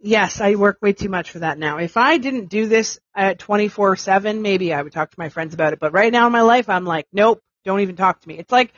[0.00, 1.78] yes, I work way too much for that now.
[1.78, 5.72] If I didn't do this at 24/7, maybe I would talk to my friends about
[5.72, 5.80] it.
[5.80, 8.38] But right now in my life, I'm like, nope, don't even talk to me.
[8.38, 8.72] It's like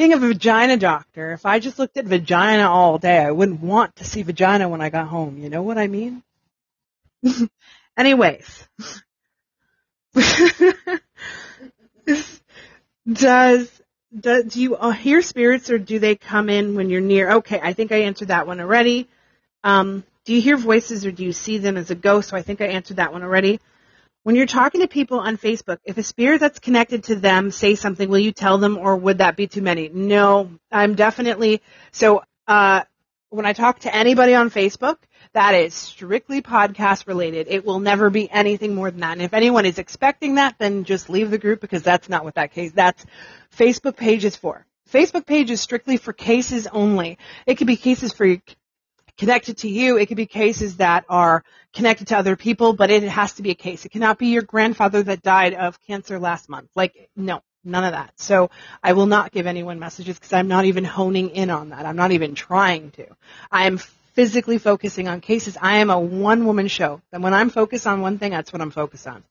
[0.00, 1.32] being a vagina doctor.
[1.32, 4.80] If I just looked at vagina all day, I wouldn't want to see vagina when
[4.80, 5.36] I got home.
[5.36, 6.22] You know what I mean?
[7.98, 8.66] Anyways.
[13.12, 13.70] does,
[14.18, 17.32] do, do you uh, hear spirits or do they come in when you're near?
[17.32, 19.06] Okay, I think I answered that one already.
[19.62, 22.30] Um, do you hear voices or do you see them as a ghost?
[22.30, 23.60] So I think I answered that one already.
[24.22, 27.74] When you're talking to people on Facebook, if a spirit that's connected to them say
[27.74, 29.88] something, will you tell them or would that be too many?
[29.88, 32.82] No, I'm definitely, so, uh,
[33.30, 34.96] when I talk to anybody on Facebook,
[35.32, 37.46] that is strictly podcast related.
[37.48, 39.12] It will never be anything more than that.
[39.12, 42.34] And if anyone is expecting that, then just leave the group because that's not what
[42.34, 43.06] that case, that's
[43.56, 44.66] Facebook page is for.
[44.92, 47.16] Facebook page is strictly for cases only.
[47.46, 48.36] It could be cases for
[49.20, 49.98] connected to you.
[49.98, 53.50] It could be cases that are connected to other people, but it has to be
[53.50, 53.84] a case.
[53.84, 56.70] It cannot be your grandfather that died of cancer last month.
[56.74, 58.18] Like, no, none of that.
[58.18, 58.50] So
[58.82, 61.84] I will not give anyone messages because I'm not even honing in on that.
[61.84, 63.06] I'm not even trying to.
[63.52, 63.76] I am
[64.14, 65.54] physically focusing on cases.
[65.60, 67.02] I am a one woman show.
[67.12, 69.22] And when I'm focused on one thing, that's what I'm focused on.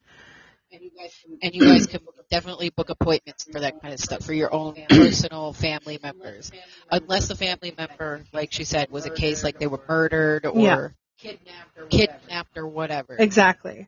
[0.71, 3.99] And you guys can, and you guys can definitely book appointments for that kind of
[3.99, 6.51] stuff for your own personal family members.
[6.91, 10.59] Unless the family member, like she said, was a case like they were murdered or
[10.59, 10.87] Yeah.
[11.17, 13.15] kidnapped or kidnapped or whatever.
[13.17, 13.87] Exactly.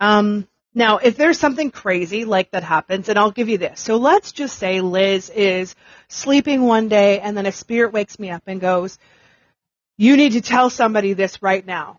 [0.00, 3.80] Um, now, if there's something crazy like that happens, and I'll give you this.
[3.80, 5.74] So let's just say Liz is
[6.08, 8.98] sleeping one day and then a spirit wakes me up and goes,
[9.96, 11.98] you need to tell somebody this right now.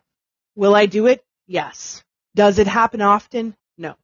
[0.55, 1.23] Will I do it?
[1.47, 2.03] Yes.
[2.35, 3.55] Does it happen often?
[3.77, 3.95] No.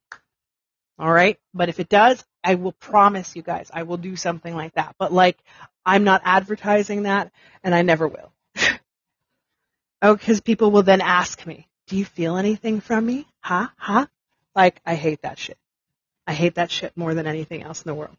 [0.97, 1.37] All right.
[1.53, 4.95] But if it does, I will promise you guys, I will do something like that.
[4.97, 5.37] But like,
[5.85, 7.31] I'm not advertising that
[7.63, 8.31] and I never will.
[10.01, 13.27] oh, cause people will then ask me, do you feel anything from me?
[13.41, 13.67] Huh?
[13.77, 14.07] Huh?
[14.55, 15.57] Like, I hate that shit.
[16.25, 18.15] I hate that shit more than anything else in the world.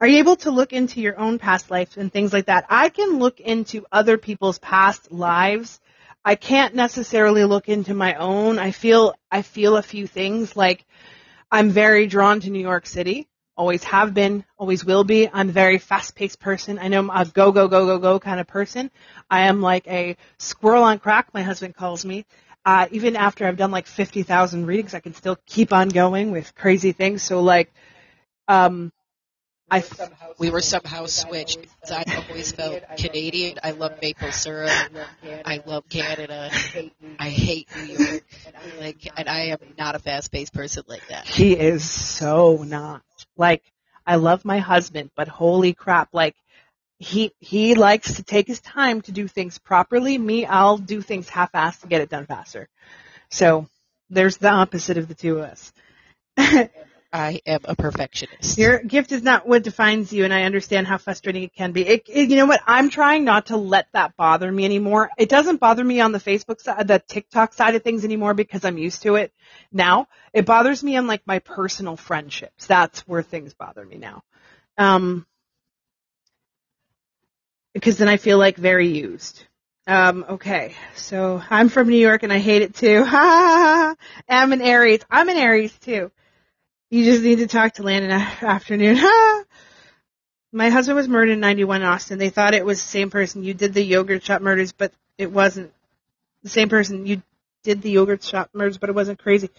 [0.01, 2.65] Are you able to look into your own past life and things like that?
[2.69, 5.79] I can look into other people's past lives.
[6.27, 8.57] I can't necessarily look into my own.
[8.57, 10.83] I feel, I feel a few things like
[11.51, 13.27] I'm very drawn to New York City.
[13.55, 15.29] Always have been, always will be.
[15.31, 16.79] I'm a very fast-paced person.
[16.79, 18.89] I know I'm a go, go, go, go, go kind of person.
[19.29, 22.25] I am like a squirrel on crack, my husband calls me.
[22.65, 26.55] Uh, even after I've done like 50,000 readings, I can still keep on going with
[26.55, 27.21] crazy things.
[27.21, 27.71] So like,
[28.47, 28.91] um,
[29.69, 29.83] I,
[30.37, 31.61] we were somehow switched.
[31.61, 33.57] because I always felt Canadian.
[33.63, 34.71] I love maple syrup.
[35.45, 36.49] I love Canada.
[37.19, 38.23] I hate New York.
[38.79, 41.25] Like, and I am not a fast-paced person like that.
[41.25, 43.01] he is so not.
[43.37, 43.63] Like,
[44.05, 46.35] I love my husband, but holy crap, like,
[46.99, 50.17] he, he likes to take his time to do things properly.
[50.17, 52.69] Me, I'll do things half-assed to get it done faster.
[53.29, 53.67] So,
[54.09, 55.73] there's the opposite of the two of us.
[57.13, 58.57] I am a perfectionist.
[58.57, 61.87] Your gift is not what defines you, and I understand how frustrating it can be.
[61.87, 62.61] It, it- you know what?
[62.67, 65.09] I'm trying not to let that bother me anymore.
[65.17, 68.65] It doesn't bother me on the Facebook side, the TikTok side of things anymore because
[68.65, 69.31] I'm used to it
[69.71, 70.07] now.
[70.33, 72.65] It bothers me on like my personal friendships.
[72.65, 74.23] That's where things bother me now.
[74.77, 75.25] Um,
[77.73, 79.45] because then I feel like very used.
[79.87, 83.03] Um, okay, so I'm from New York and I hate it too.
[83.07, 85.01] I'm an Aries.
[85.09, 86.11] I'm an Aries too.
[86.89, 88.97] You just need to talk to Landen a- afternoon.
[90.51, 92.19] My husband was murdered in 91 in Austin.
[92.19, 93.43] They thought it was the same person.
[93.43, 95.73] You did the yogurt shop murders, but it wasn't
[96.43, 97.05] the same person.
[97.05, 97.21] You
[97.63, 99.49] did the yogurt shop murders, but it wasn't crazy.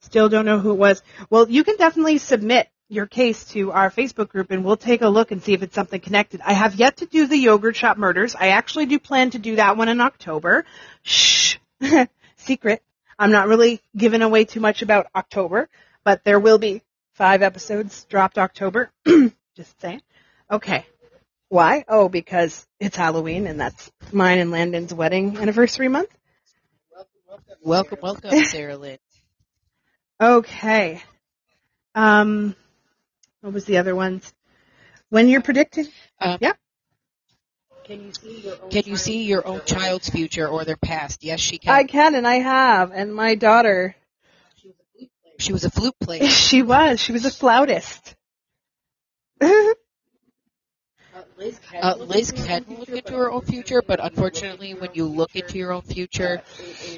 [0.00, 1.02] Still don't know who it was.
[1.28, 5.08] Well, you can definitely submit your case to our Facebook group and we'll take a
[5.08, 6.40] look and see if it's something connected.
[6.42, 8.34] I have yet to do the yogurt shop murders.
[8.34, 10.64] I actually do plan to do that one in October.
[11.02, 11.56] Shh.
[12.36, 12.82] Secret.
[13.18, 15.68] I'm not really giving away too much about October,
[16.08, 16.80] but there will be
[17.16, 18.90] five episodes dropped October.
[19.56, 20.00] Just saying.
[20.50, 20.86] Okay.
[21.50, 21.84] Why?
[21.86, 26.08] Oh, because it's Halloween and that's mine and Landen's wedding anniversary month.
[26.94, 27.10] Welcome,
[27.62, 28.96] welcome, welcome Sarah Lynn.
[30.20, 31.02] Okay.
[31.94, 32.56] Um,
[33.42, 34.32] what was the other ones?
[35.10, 35.88] When you're predicted?
[36.18, 36.54] Um, Yeah.
[37.84, 38.12] Can
[38.86, 41.22] you see your own child's future or their past?
[41.22, 41.72] Yes, she can.
[41.74, 42.92] I can and I have.
[42.92, 43.94] And my daughter,
[45.38, 46.28] she was a flute player.
[46.28, 47.00] she was.
[47.00, 48.14] She was a flautist.
[51.80, 55.72] Uh, Liz can look into her own future, but unfortunately, when you look into your
[55.72, 56.40] own future,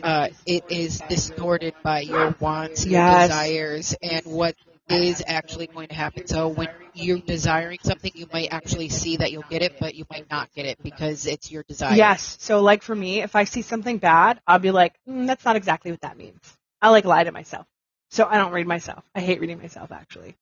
[0.03, 3.29] uh, it is distorted by your wants, your Yes.
[3.29, 4.55] desires, and what
[4.89, 6.27] is actually going to happen.
[6.27, 10.05] So when you're desiring something, you might actually see that you'll get it, but you
[10.11, 11.97] might not get it because it's your desire.
[11.97, 12.37] Yes.
[12.41, 15.57] So like for me, if I see something bad, I'll be like, mm, that's not
[15.57, 16.41] exactly what that means.
[16.83, 17.67] I like lie to myself.
[18.11, 19.05] So I don't read myself.
[19.15, 20.37] I hate reading myself actually.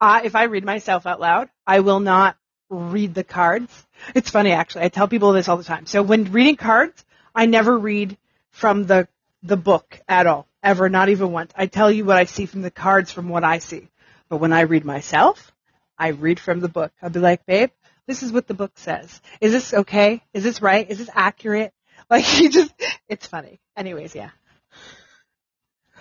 [0.00, 2.36] Uh, if I read myself out loud, I will not
[2.68, 3.86] read the cards.
[4.14, 4.84] It's funny actually.
[4.84, 5.86] I tell people this all the time.
[5.86, 8.16] So when reading cards, I never read
[8.50, 9.08] from the
[9.42, 10.46] the book at all.
[10.62, 11.52] Ever, not even once.
[11.56, 13.88] I tell you what I see from the cards from what I see.
[14.28, 15.52] But when I read myself,
[15.98, 16.92] I read from the book.
[17.02, 17.70] I'll be like, babe,
[18.06, 19.20] this is what the book says.
[19.40, 20.22] Is this okay?
[20.34, 20.88] Is this right?
[20.88, 21.72] Is this accurate?
[22.08, 22.72] Like you just,
[23.08, 23.60] it's funny.
[23.76, 24.30] Anyways, yeah.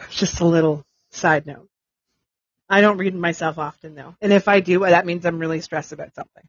[0.09, 1.67] Just a little side note.
[2.69, 4.15] I don't read myself often though.
[4.21, 6.43] And if I do, that means I'm really stressed about something.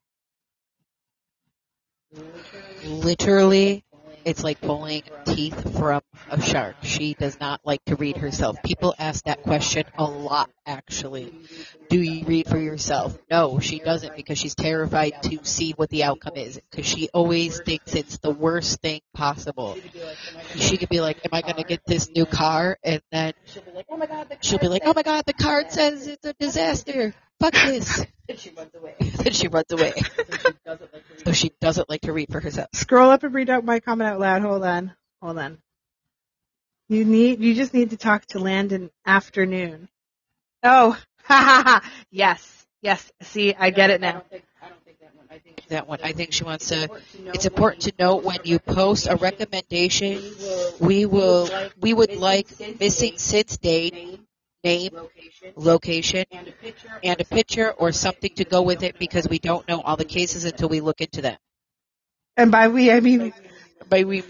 [2.85, 3.85] Literally,
[4.25, 6.77] it's like pulling teeth from a shark.
[6.83, 8.63] She does not like to read herself.
[8.63, 11.33] People ask that question a lot, actually.
[11.89, 13.19] Do you read for yourself?
[13.31, 16.61] No, she doesn't because she's terrified to see what the outcome is.
[16.71, 19.77] Because she always thinks it's the worst thing possible.
[20.55, 23.63] She could be like, "Am I going to get this new car?" And then she'll
[23.63, 26.25] be like, "Oh my god, the card like, oh my God, the card says it's
[26.25, 27.15] a disaster.
[27.41, 28.95] Fuck this." And she runs away.
[29.01, 29.93] then she runs away.
[30.03, 30.13] So
[30.63, 31.25] she doesn't like to read.
[31.25, 32.69] So she doesn't like to read for herself.
[32.75, 34.43] Scroll up and read out my comment out loud.
[34.43, 34.93] Hold on.
[35.23, 35.59] Hold on.
[36.89, 39.89] You need, you just need to talk to Landen afternoon.
[40.63, 40.93] Oh,
[41.25, 41.91] ha ha ha.
[42.11, 42.67] Yes.
[42.83, 43.13] Yes.
[43.23, 44.13] See, I get it I now.
[44.13, 45.27] don't think, I don't think that one.
[45.31, 45.99] I think That one.
[46.03, 46.87] I think she wants to.
[46.89, 46.97] know
[47.35, 50.23] It's important to note when you post a recommendation,
[50.81, 51.49] we will,
[51.81, 52.49] we would like
[52.81, 54.21] missing Sid's date,
[54.65, 58.99] name, location location, and a picture and a picture or something to go with it
[58.99, 61.37] because we don't know all the cases until we look into them.
[62.37, 63.33] And by we, I mean,
[63.89, 64.23] By we,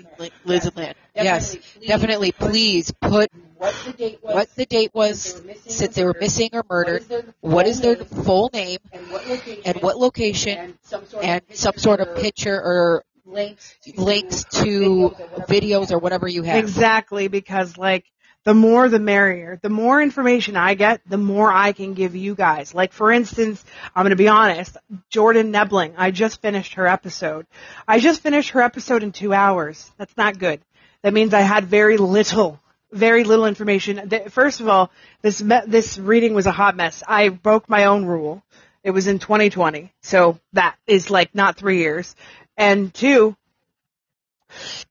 [0.44, 0.94] Liz and Lynn.
[1.14, 2.32] Yes, definitely.
[2.32, 6.64] Please put what the date was, what the date was since they were missing or
[6.68, 7.04] murdered,
[7.40, 11.42] what is their full name, and what location and what location, and some sort and
[11.50, 15.14] of some sort of picture or links to links to
[15.48, 16.56] videos or whatever you have.
[16.56, 18.06] exactly because like,
[18.44, 19.58] the more the merrier.
[19.62, 22.74] The more information I get, the more I can give you guys.
[22.74, 24.76] Like for instance, I'm going to be honest,
[25.10, 27.46] Jordan Nebling, I just finished her episode.
[27.86, 29.90] I just finished her episode in two hours.
[29.98, 30.60] That's not good.
[31.02, 32.60] That means I had very little,
[32.92, 34.10] very little information.
[34.30, 34.90] First of all,
[35.22, 37.02] this me- this reading was a hot mess.
[37.06, 38.42] I broke my own rule.
[38.82, 42.14] It was in 2020, so that is like not three years.
[42.56, 43.36] And two,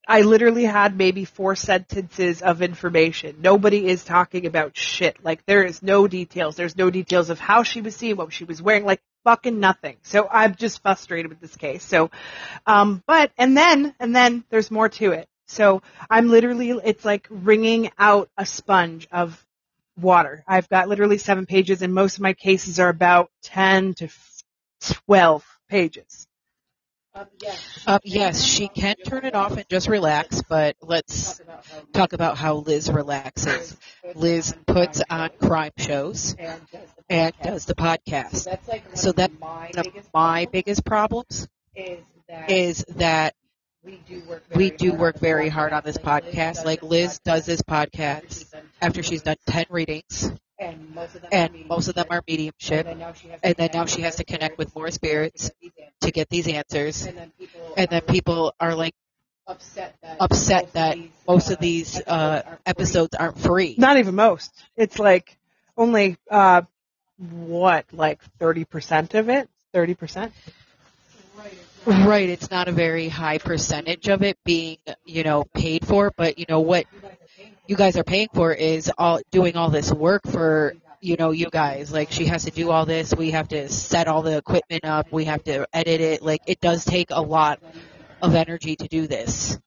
[0.08, 3.38] I literally had maybe four sentences of information.
[3.41, 5.24] Nobody is talking about shit.
[5.24, 6.56] Like there is no details.
[6.56, 9.98] There's no details of how she was seen, what she was wearing, like fucking nothing.
[10.02, 11.84] So I'm just frustrated with this case.
[11.84, 12.10] So,
[12.65, 15.28] um, but, and then, and then there's more to it.
[15.48, 19.43] So I'm literally, it's like wringing out a sponge of
[19.98, 20.43] water.
[20.48, 24.10] I've got literally seven pages and most of my cases are about 10 to
[25.06, 26.29] 12 pages.
[27.88, 31.41] Um, yes, she can turn it off and just relax, but let's
[31.93, 33.76] talk about how Liz relaxes.
[34.15, 36.36] Liz puts on crime shows
[37.10, 37.98] and does the podcast.
[38.06, 38.43] podcast.
[38.45, 39.10] that's one So
[39.80, 41.48] of my biggest problems
[42.48, 43.34] is that
[44.54, 46.65] we do work very hard on this podcast.
[46.65, 48.45] Like Liz does this podcast
[48.82, 52.22] after she's done 10 readings, and most of them and are most of them are
[52.28, 52.86] mediumship.
[52.86, 54.91] mediumship, and then now she has and then now she has to connect with more
[54.91, 55.52] spirits
[56.02, 57.06] to get these answers.
[57.06, 58.93] and then people And then people are like
[59.48, 63.76] upset that upset that most of uh, these uh, episodes aren't free.
[63.78, 64.52] Not even most.
[64.76, 65.38] It's like
[65.78, 66.63] only uh
[67.17, 69.50] what, like thirty percent of it?
[69.74, 70.34] Thirty percent?
[71.38, 71.54] Right,
[71.88, 76.45] it's not a very high percentage of it being, you know, paid for, but you
[76.47, 76.86] know what
[77.68, 81.49] you guys are paying for is all doing all this work for, you know, you
[81.51, 81.91] guys.
[81.91, 85.12] Like she has to do all this, we have to set all the equipment up,
[85.12, 86.22] we have to edit it.
[86.22, 87.60] Like it does take a lot
[88.22, 89.60] of energy to do this.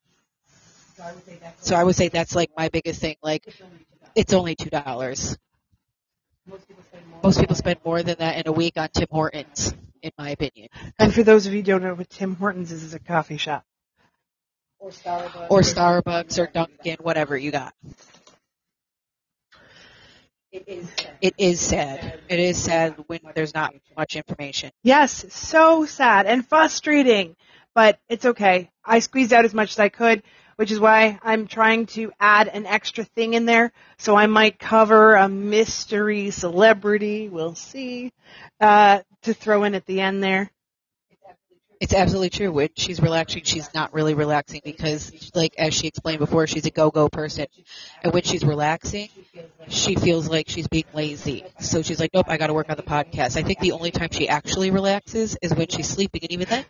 [1.60, 3.16] So I would say that's like my biggest thing.
[3.22, 3.46] Like
[4.14, 5.36] it's only two dollars.
[7.22, 10.68] Most people spend more than that in a week on Tim Hortons, in my opinion.
[10.98, 13.36] And for those of you who don't know what Tim Hortons is, is a coffee
[13.36, 13.64] shop.
[14.78, 17.74] or Starbucks or Starbucks or Dunkin', whatever you got.
[20.50, 20.88] it is
[21.20, 22.20] It is sad.
[22.28, 24.70] It is sad when there's not much information.
[24.82, 27.36] Yes, so sad and frustrating
[27.74, 28.70] but it's okay.
[28.84, 30.22] I squeezed out as much as I could,
[30.62, 33.72] which is why I'm trying to add an extra thing in there.
[33.96, 37.28] So I might cover a mystery celebrity.
[37.28, 38.12] We'll see.
[38.60, 40.52] Uh, to throw in at the end there.
[41.82, 42.52] It's absolutely true.
[42.52, 46.70] When she's relaxing, she's not really relaxing because, like as she explained before, she's a
[46.70, 47.46] go-go person,
[48.02, 49.10] and when she's relaxing,
[49.68, 51.44] she feels like she's being lazy.
[51.60, 53.92] So she's like, "Nope, I got to work on the podcast." I think the only
[53.92, 56.66] time she actually relaxes is when she's sleeping, and even then,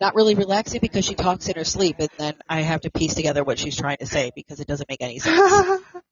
[0.00, 3.14] Not really relaxing because she talks in her sleep, and then I have to piece
[3.14, 5.82] together what she's trying to say because it doesn't make any sense.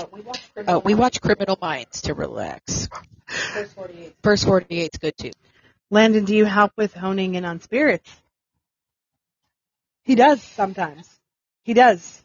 [0.00, 2.88] Uh, we watched Uh, we watch Criminal Minds to relax.
[3.26, 4.16] First 48.
[4.22, 5.32] First 48's good too.
[5.90, 8.10] Landen, do you help with honing in on spirits?
[10.04, 11.08] He does sometimes.
[11.64, 12.22] He does.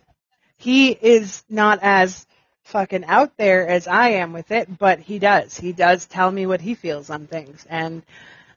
[0.58, 2.26] He is not as
[2.64, 5.58] fucking out there as I am with it, but he does.
[5.58, 7.66] He does tell me what he feels on things.
[7.70, 8.04] And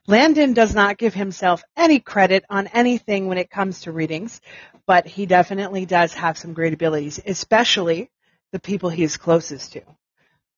[0.07, 4.41] Landen does not give himself any credit on anything when it comes to readings,
[4.87, 8.09] but he definitely does have some great abilities, especially
[8.51, 9.81] the people he is closest to.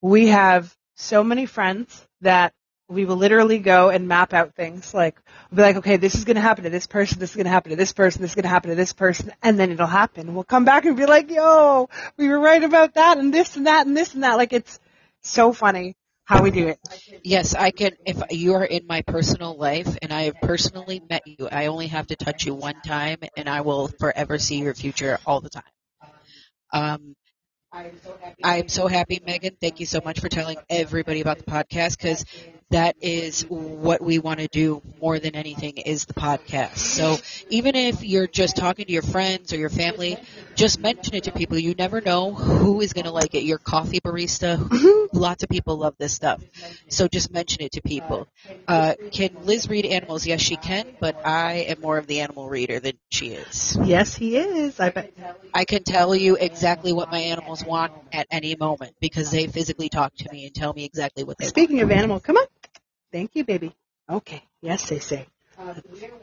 [0.01, 2.53] We have so many friends that
[2.91, 5.15] we will literally go and map out things like
[5.49, 7.45] we'll be like, okay, this is going to happen to this person, this is going
[7.45, 9.71] to happen to this person, this is going to happen to this person, and then
[9.71, 10.33] it'll happen.
[10.33, 13.67] We'll come back and be like, yo, we were right about that and this and
[13.67, 14.35] that and this and that.
[14.35, 14.79] Like it's
[15.21, 16.79] so funny how we do it.
[17.23, 17.91] Yes, I can.
[18.05, 21.87] If you are in my personal life and I have personally met you, I only
[21.87, 25.49] have to touch you one time, and I will forever see your future all the
[25.49, 25.63] time.
[26.73, 27.15] Um,
[28.43, 29.57] I'm so happy, Megan.
[29.59, 32.26] Thank you so much for telling everybody about the podcast because
[32.72, 36.78] that is what we want to do more than anything is the podcast.
[36.78, 37.17] So
[37.49, 40.19] even if you're just talking to your friends or your family,
[40.55, 41.57] just mention it to people.
[41.57, 43.43] You never know who is going to like it.
[43.43, 44.57] Your coffee barista,
[45.13, 46.41] lots of people love this stuff.
[46.89, 48.28] So just mention it to people.
[48.67, 50.26] Uh, can Liz read animals?
[50.26, 53.78] Yes, she can, but I am more of the animal reader than she is.
[53.84, 54.80] Yes, he is.
[54.80, 55.09] I bet.
[55.53, 59.89] I can tell you exactly what my animals want at any moment because they physically
[59.89, 61.49] talk to me and tell me exactly what they want.
[61.49, 62.45] Speaking of animal, come on.
[63.12, 63.76] Thank you, baby.
[64.09, 64.43] Okay.
[64.62, 65.28] Yes, they say.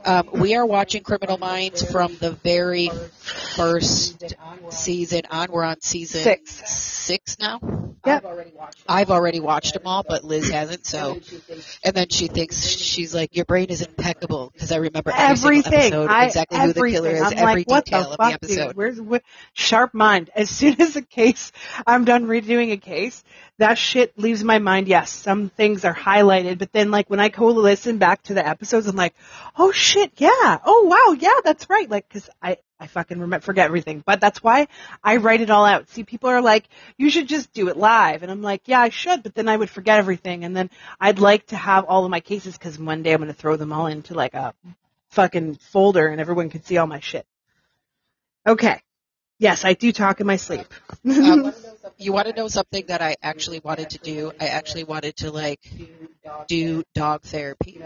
[0.05, 4.35] Um, we are watching Criminal Minds from the very first
[4.71, 5.51] season on.
[5.53, 6.51] We're on season Six.
[6.69, 7.61] six now.
[8.09, 8.25] Yep.
[8.25, 8.85] I've already watched it.
[8.89, 10.87] I've already watched them all, but Liz hasn't.
[10.87, 14.77] So, And thinks- and then she thinks she's like, "Your brain is impeccable," because I
[14.77, 15.75] remember every Everything.
[15.75, 17.39] episode, I, exactly who the killer is, everything.
[17.39, 18.67] I'm every like, what detail the of fuck, the episode.
[18.69, 18.77] dude?
[18.77, 20.31] Where's what, sharp mind?
[20.35, 21.53] As soon as a case,
[21.87, 23.23] I'm done redoing a case,
[23.59, 24.89] that shit leaves my mind.
[24.89, 28.47] Yes, some things are highlighted, but then like when I go listen back to the
[28.47, 29.15] episodes, I'm like,
[29.57, 31.89] oh shit, yeah, oh wow, yeah, that's right.
[31.91, 34.69] Like, cause I, I fucking remember, forget everything, but that's why
[35.03, 35.89] I write it all out.
[35.91, 38.91] See, people are like, you should just do it live, and I'm like, yeah, I
[38.91, 40.71] should, but then I would forget everything, and then
[41.01, 43.57] I'd like to have all of my cases because one day I'm going to throw
[43.57, 44.55] them all into like a
[45.11, 47.27] fucking folder and everyone can see all my shit.
[48.47, 48.81] Okay.
[49.39, 50.67] Yes, I do talk in my sleep.
[51.97, 54.33] You want to know something that I actually wanted to do?
[54.41, 55.61] I actually wanted to like
[56.47, 57.81] do dog therapy.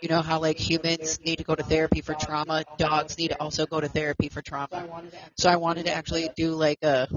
[0.00, 3.36] You know how like humans need to go to therapy for trauma, dogs need to
[3.40, 5.02] also go to therapy for trauma.
[5.36, 7.08] So I wanted to actually do like a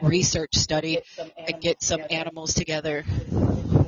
[0.00, 3.04] research study and get some animals together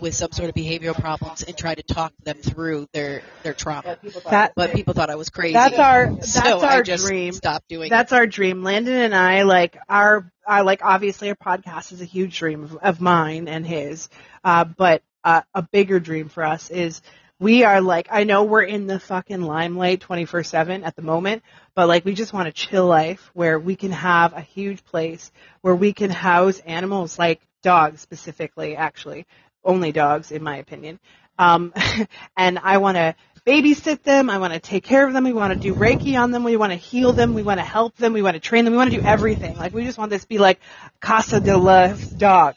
[0.01, 3.83] with some sort of behavioral problems and try to talk them through their their trauma.
[3.85, 5.55] But people thought That- But people thought I was crazy.
[5.55, 7.33] That's our that's so our I just dream.
[7.33, 7.91] stopped doing it.
[7.91, 8.63] That's our dream.
[8.63, 12.77] Landen and I like our I like obviously our podcast is a huge dream of,
[12.77, 14.09] of mine and his.
[14.45, 17.03] Uh, but uh, a bigger dream for us is
[17.39, 21.43] we are like I know we're in the fucking limelight 24/7 at the moment,
[21.75, 25.31] but like we just want a chill life where we can have a huge place
[25.61, 29.27] where we can house animals like dogs specifically actually,
[29.65, 30.99] only dogs in my opinion.
[31.39, 31.73] Um
[32.37, 33.15] and I want to
[33.47, 34.31] babysit them.
[34.31, 35.25] I want to take care of them.
[35.25, 36.45] We want to do Reiki on them.
[36.45, 37.35] We want to heal them.
[37.35, 38.13] We want to help them.
[38.13, 38.73] We want to train them.
[38.73, 39.57] We want to do everything.
[39.57, 40.61] Like we just want this to be like
[41.01, 42.55] Casa de la Dog.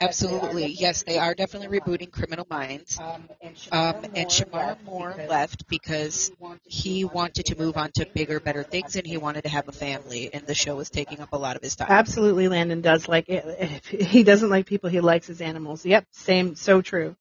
[0.00, 0.66] Absolutely.
[0.68, 2.98] Yes, they are definitely rebooting Criminal Minds.
[3.00, 6.30] Um, and Um, and Shemar Moore left because
[6.64, 9.72] he wanted to move on to bigger, better things, and he wanted to have a
[9.72, 11.88] family, and the show was taking up a lot of his time.
[11.90, 13.84] Absolutely, Landen does like it.
[13.86, 14.88] He doesn't like people.
[14.88, 15.84] He likes his animals.
[15.84, 16.54] Yep, same.
[16.54, 17.16] So true.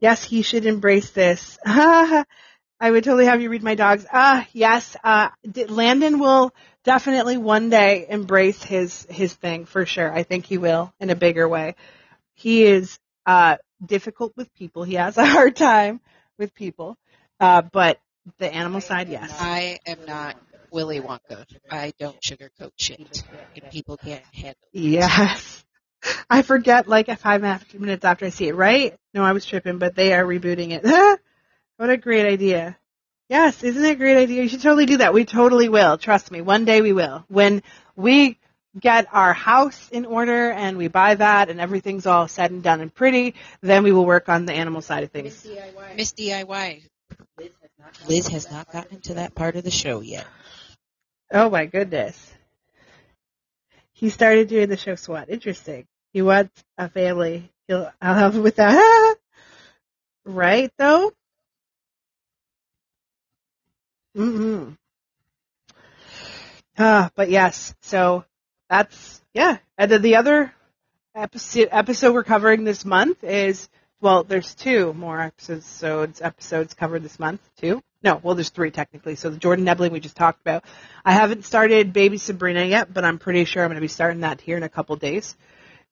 [0.00, 1.58] Yes, he should embrace this.
[1.66, 2.24] I
[2.92, 4.06] would totally have you read my dogs.
[4.12, 4.96] Ah, yes.
[5.02, 6.54] Uh, D- Landen will
[6.88, 10.10] definitely one day embrace his his thing for sure.
[10.10, 11.74] I think he will in a bigger way.
[12.32, 14.84] He is uh difficult with people.
[14.84, 16.00] He has a hard time
[16.38, 16.96] with people.
[17.38, 18.00] Uh, but
[18.38, 19.30] the animal side, yes.
[19.38, 20.36] I am not
[20.70, 21.44] Willy Wonka.
[21.70, 23.22] I don't sugarcoat shit,
[23.54, 24.80] and people can't handle it.
[24.80, 25.62] Yes.
[26.30, 28.96] I forget like five after- minutes after I see it, right?
[29.12, 30.84] No, I was tripping, but they are rebooting it.
[31.76, 32.78] what a great idea.
[33.28, 34.42] Yes, isn't it a great idea?
[34.42, 35.12] You should totally do that.
[35.12, 35.98] We totally will.
[35.98, 36.40] Trust me.
[36.40, 37.24] One day we will.
[37.28, 37.62] When
[37.94, 38.38] we
[38.78, 42.80] get our house in order and we buy that and everything's all said and done
[42.80, 45.56] and pretty, then we will work on the animal side of Miss things.
[45.56, 45.96] DIY.
[45.96, 46.82] Miss DIY.
[47.38, 48.08] Liz has not.
[48.08, 50.26] Liz has not gotten into that part of the show yet.
[51.30, 52.32] Oh my goodness.
[53.92, 55.28] He started doing the show SWAT.
[55.28, 55.86] Interesting.
[56.12, 57.50] He wants a family.
[57.66, 59.16] He'll, I'll help him with that.
[60.24, 61.12] right though?
[64.16, 64.72] Mm-hmm.
[66.78, 68.24] Ah, but yes, so
[68.68, 69.58] that's, yeah.
[69.76, 70.52] And then the other
[71.14, 73.68] episode, episode we're covering this month is,
[74.00, 77.82] well, there's two more episodes, episodes covered this month, too.
[78.02, 79.16] No, well, there's three technically.
[79.16, 80.64] So the Jordan Nebling we just talked about.
[81.04, 84.20] I haven't started Baby Sabrina yet, but I'm pretty sure I'm going to be starting
[84.20, 85.36] that here in a couple days,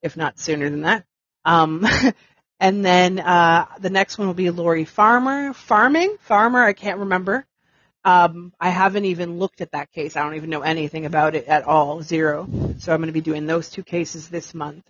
[0.01, 1.03] if not sooner than that.
[1.43, 1.85] Um,
[2.61, 6.63] and then uh, the next one will be Lori Farmer, farming, farmer.
[6.63, 7.45] I can't remember.
[8.07, 10.17] Um, I haven't even looked at that case.
[10.17, 12.49] I don't even know anything about it at all, zero.
[12.79, 14.85] So I'm going to be doing those two cases this month,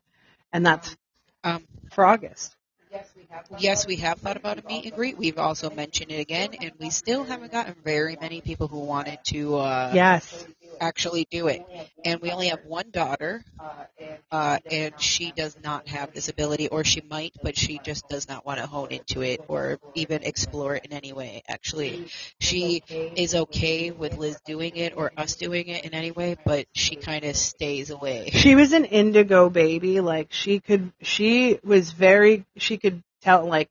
[0.54, 0.98] and that's
[1.44, 2.56] Um, for August.
[2.92, 3.17] Yes, we have.
[3.17, 3.17] one
[3.58, 5.18] yes, we have thought about a meet and greet.
[5.18, 9.20] We've also mentioned it again, and we still haven't gotten very many people who wanted
[9.26, 10.46] to uh, Yes.
[10.80, 11.62] actually do it.
[12.06, 16.30] And we only have one daughter, Uh, and uh, and she does not have this
[16.30, 19.80] ability, or she might, but she just does not want to hone into it or
[19.96, 21.42] even explore it in any way.
[21.48, 22.08] Actually,
[22.40, 22.84] she
[23.16, 26.96] is okay with Liz doing it or us doing it in any way, but she
[26.96, 28.30] kind of stays away.
[28.32, 30.00] She was an indigo baby.
[30.02, 33.70] Like she could, she was very, she could tell, like,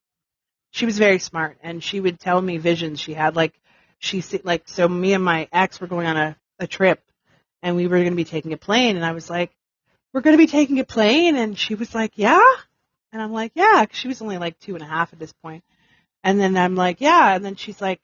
[0.71, 3.35] she was very smart and she would tell me visions she had.
[3.37, 3.55] Like,
[3.99, 7.01] she, like, so me and my ex were going on a, a trip
[7.63, 9.51] and we were going to be taking a plane and I was like,
[10.13, 11.37] we're going to be taking a plane.
[11.37, 12.43] And she was like, yeah.
[13.13, 13.85] And I'm like, yeah.
[13.87, 15.65] 'cause she was only like two and a half at this point.
[16.23, 17.35] And then I'm like, yeah.
[17.35, 18.01] And then she's like,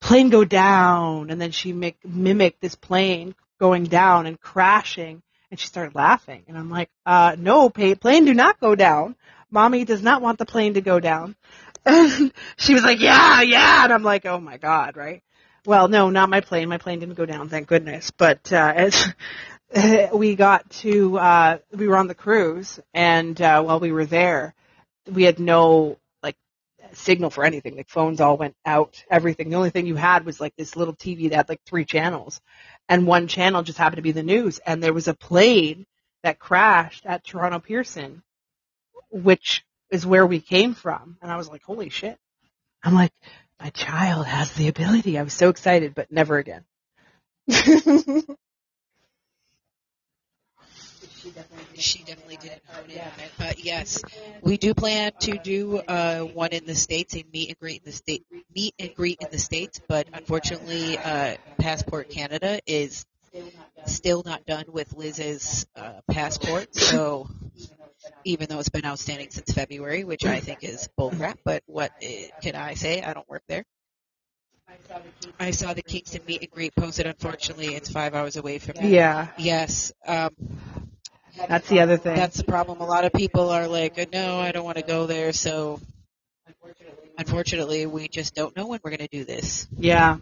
[0.00, 1.30] plane go down.
[1.30, 5.22] And then she make, mimicked this plane going down and crashing.
[5.50, 6.44] And she started laughing.
[6.48, 9.16] And I'm like, uh, no, plane do not go down.
[9.50, 11.36] Mommy does not want the plane to go down.
[11.86, 13.84] And she was like, yeah, yeah.
[13.84, 15.22] And I'm like, oh my God, right?
[15.64, 16.68] Well, no, not my plane.
[16.68, 18.10] My plane didn't go down, thank goodness.
[18.10, 19.14] But, uh, as,
[20.12, 24.54] we got to, uh, we were on the cruise and, uh, while we were there,
[25.10, 26.36] we had no, like,
[26.92, 27.78] signal for anything.
[27.78, 29.48] Like phones all went out, everything.
[29.48, 32.42] The only thing you had was like this little TV that had like three channels
[32.90, 35.86] and one channel just happened to be the news and there was a plane
[36.22, 38.22] that crashed at Toronto Pearson,
[39.10, 41.16] which is where we came from.
[41.20, 42.18] And I was like, holy shit.
[42.82, 43.12] I'm like,
[43.60, 45.18] my child has the ability.
[45.18, 46.64] I was so excited, but never again.
[51.74, 52.38] She definitely.
[52.38, 54.02] On it, but yes,
[54.42, 57.90] we do plan to do uh, one in the states, a meet and greet in
[57.90, 59.80] the state, meet and greet in the states.
[59.88, 63.04] But unfortunately, uh, Passport Canada is
[63.86, 66.74] still not done with Liz's uh, passport.
[66.74, 67.28] So
[68.24, 72.06] even though it's been outstanding since February, which I think is bullcrap, but what uh,
[72.42, 73.02] can I say?
[73.02, 73.64] I don't work there.
[75.38, 77.06] I saw the Kingston meet and greet posted.
[77.06, 78.90] Unfortunately, it's five hours away from me.
[78.90, 79.92] yeah, Yes.
[80.06, 80.30] Um,
[81.48, 82.16] that's the other thing.
[82.16, 82.80] that's the problem.
[82.80, 85.32] A lot of people are like, no, I don't want to go there.
[85.32, 85.80] So
[87.18, 89.66] unfortunately, we just don't know when we're going to do this.
[89.76, 90.18] yeah.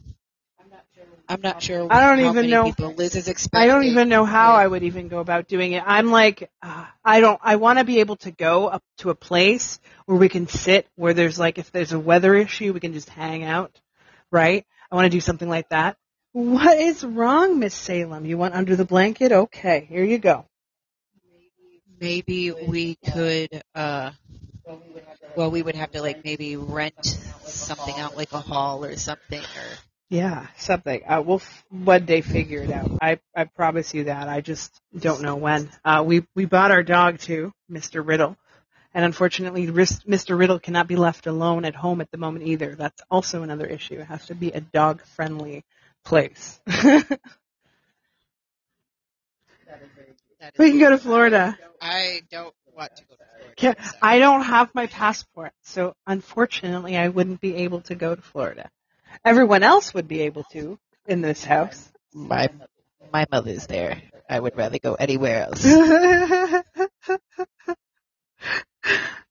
[1.29, 1.87] I'm not sure.
[1.91, 5.19] I don't even know- Liz is I don't even know how I would even go
[5.19, 5.83] about doing it.
[5.87, 9.15] I'm like, uh, I don't, I want to be able to go up to a
[9.15, 12.95] place where we can sit, where there's like, if there's a weather issue, we can
[12.95, 13.79] just hang out,
[14.33, 14.65] right?
[14.91, 15.97] I want to do something like that.
[16.33, 18.25] What is wrong, Miss Salem?
[18.25, 19.33] You want under the blanket?
[19.33, 20.47] Okay, here you go.
[22.01, 23.63] Maybe we could.
[23.75, 24.13] uh
[25.37, 29.41] Well, we would have to like maybe rent something out, like a hall or something,
[29.43, 29.79] or
[30.11, 31.03] Yeah, something.
[31.07, 32.91] Uh, we'll f- one day figure it out.
[33.01, 34.27] I, I promise you that.
[34.29, 35.71] I just don't know when.
[35.85, 38.07] Uh, we, we bought our dog too, Mr.
[38.07, 38.37] Riddle.
[38.95, 40.39] And unfortunately, Mr.
[40.39, 42.75] Riddle cannot be left alone at home at the moment either.
[42.75, 43.95] That's also another issue.
[44.01, 45.63] It has to be a dog friendly
[46.07, 46.59] place.
[46.67, 47.21] that
[50.59, 51.59] we can go to Florida.
[51.83, 53.25] I don't want to go to
[53.59, 53.77] Florida.
[53.77, 58.23] Ca- I don't have my passport, so unfortunately I wouldn't be able to go to
[58.23, 58.71] Florida.
[59.25, 61.91] Everyone else would be able to in this house.
[62.15, 62.49] My
[63.13, 64.03] my mother's there.
[64.29, 65.65] I would rather go anywhere else.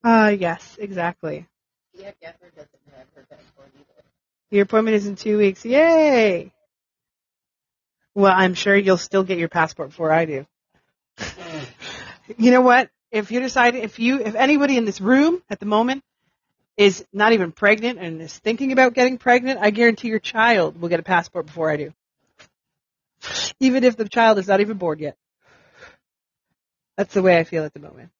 [0.03, 1.45] uh, yes, exactly.
[1.93, 4.03] Yeah, Gephardt doesn't have her passport either.
[4.51, 5.63] Your appointment is in two weeks.
[5.65, 6.51] Yay!
[8.15, 10.45] Well, I'm sure you'll still get your passport before I do.
[12.37, 12.89] You know what?
[13.09, 16.03] If you decide, if you, if anybody in this room at the moment
[16.77, 20.89] is not even pregnant and is thinking about getting pregnant, I guarantee your child will
[20.89, 21.93] get a passport before I do.
[23.59, 25.17] Even if the child is not even born yet.
[26.95, 28.11] That's the way I feel at the moment.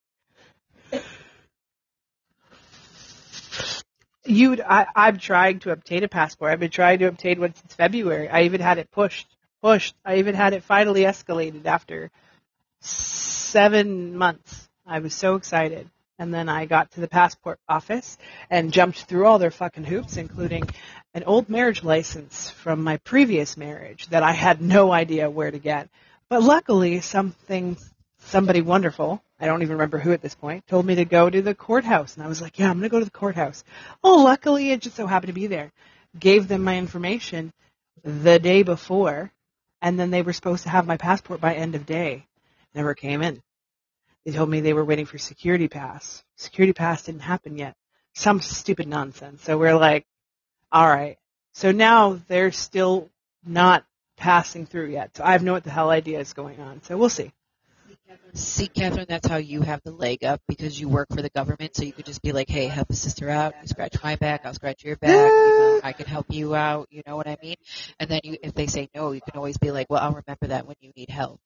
[4.26, 6.52] You, I, I'm trying to obtain a passport.
[6.52, 8.28] I've been trying to obtain one since February.
[8.28, 9.28] I even had it pushed,
[9.62, 9.96] pushed.
[10.04, 12.12] I even had it finally escalated after
[12.82, 14.68] seven months.
[14.86, 15.90] I was so excited.
[16.20, 18.18] And then I got to the passport office
[18.50, 20.68] and jumped through all their fucking hoops, including
[21.14, 25.60] an old marriage license from my previous marriage that I had no idea where to
[25.60, 25.90] get.
[26.30, 27.78] But luckily, something,
[28.20, 31.42] somebody wonderful, I don't even remember who at this point, told me to go to
[31.42, 32.16] the courthouse.
[32.16, 33.64] And I was like, yeah, I'm going to go to the courthouse.
[34.04, 35.72] Oh, luckily it just so happened to be there.
[36.18, 37.54] Gave them my information
[38.04, 39.32] the day before,
[39.84, 42.26] and then they were supposed to have my passport by end of day.
[42.74, 43.42] Never came in.
[44.28, 46.22] They told me they were waiting for security pass.
[46.36, 47.78] Security pass didn't happen yet.
[48.14, 49.42] Some stupid nonsense.
[49.42, 50.06] So we're like,
[50.70, 51.16] all right.
[51.54, 53.10] So now they're still
[53.46, 53.86] not
[54.18, 55.16] passing through yet.
[55.16, 56.84] So I have no idea what the hell idea is going on.
[56.84, 57.32] So we'll see.
[58.34, 61.78] See, Catherine, that's how you have the leg up because you work for the government.
[61.78, 63.56] So you could just be like, hey, help a sister out.
[63.62, 65.32] You scratch my back, I'll scratch your back.
[65.32, 66.90] You know, I can help you out.
[66.92, 67.56] You know what I mean?
[67.98, 70.48] And then you, if they say no, you can always be like, well, I'll remember
[70.48, 71.40] that when you need help.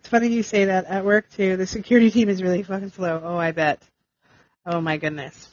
[0.00, 1.58] It's funny you say that at work too.
[1.58, 3.20] The security team is really fucking slow.
[3.22, 3.82] Oh, I bet.
[4.64, 5.50] Oh my goodness.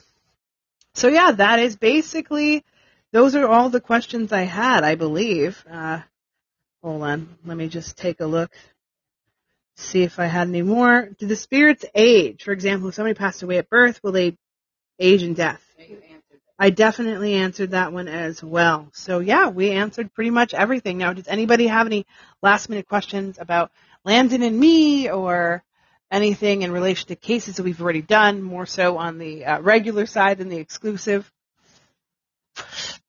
[0.93, 2.64] So yeah, that is basically,
[3.12, 5.62] those are all the questions I had, I believe.
[5.70, 6.00] Uh,
[6.82, 7.36] hold on.
[7.45, 8.50] Let me just take a look.
[9.76, 11.10] See if I had any more.
[11.20, 12.45] Do the spirits age?
[12.45, 14.38] For example, if somebody passed away at birth, will they
[14.98, 15.62] age in death?
[16.58, 18.88] I definitely answered that one as well.
[18.93, 20.98] So yeah, we answered pretty much everything.
[20.98, 22.06] Now, does anybody have any
[22.41, 23.72] last minute questions about
[24.08, 25.66] Landen and me or
[26.10, 30.05] anything in relation to cases that we've already done, more so on the uh, regular
[30.05, 31.30] side than the exclusive.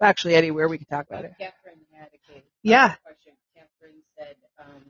[0.03, 1.34] Actually, anywhere we can talk about it.
[1.38, 2.42] Catherine had a case.
[2.64, 2.96] Yeah.
[3.05, 3.32] Question.
[3.55, 4.82] Catherine said, um,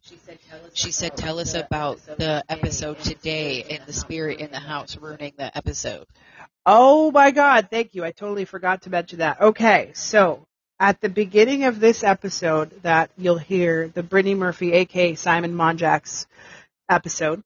[0.00, 0.70] she said, tell us.
[0.72, 4.50] She said, about tell us the about the episode today spirit and the spirit in
[4.50, 6.06] the house ruining the episode.
[6.64, 8.02] Oh my God, thank you.
[8.02, 9.42] I totally forgot to mention that.
[9.42, 10.46] Okay, so
[10.80, 16.26] at the beginning of this episode that you'll hear the Brittany Murphy, aka Simon Monjack's
[16.88, 17.42] episode,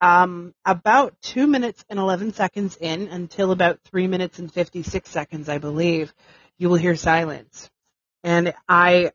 [0.00, 5.48] um, about two minutes and 11 seconds in until about three minutes and 56 seconds,
[5.48, 6.12] I believe,
[6.58, 7.70] you will hear silence.
[8.22, 9.12] And I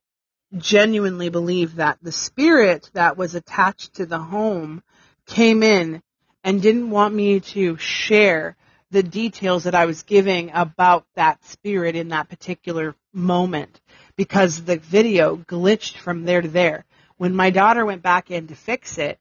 [0.58, 4.84] genuinely believe that the spirit that was attached to the home
[5.28, 6.02] came in
[6.44, 8.56] and didn't want me to share
[8.92, 13.82] the details that I was giving about that spirit in that particular moment
[14.16, 16.86] because the video glitched from there to there.
[17.18, 19.20] When my daughter went back in to fix it,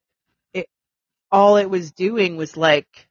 [0.53, 0.69] it
[1.31, 3.09] all it was doing was like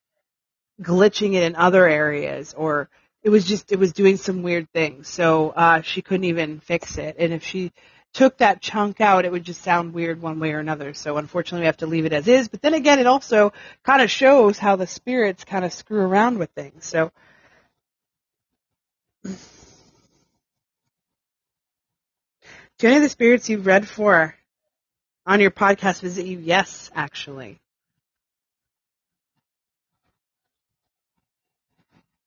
[0.81, 2.89] glitching it in other areas or
[3.23, 5.07] it was just it was doing some weird things.
[5.07, 7.15] So uh she couldn't even fix it.
[7.17, 7.71] And if she
[8.13, 10.93] took that chunk out, it would just sound weird one way or another.
[10.93, 12.47] So unfortunately, we have to leave it as is.
[12.47, 13.53] But then again, it also
[13.83, 16.85] kind of shows how the spirits kind of screw around with things.
[16.85, 17.11] So.
[22.79, 24.35] Do any of the spirits you've read for
[25.25, 26.39] on your podcast visit you?
[26.39, 27.59] Yes, actually.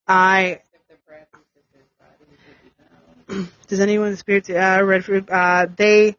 [0.08, 3.15] I If the breath is in his body, would be bound.
[3.68, 6.16] does anyone in the spirits uh, read for uh, they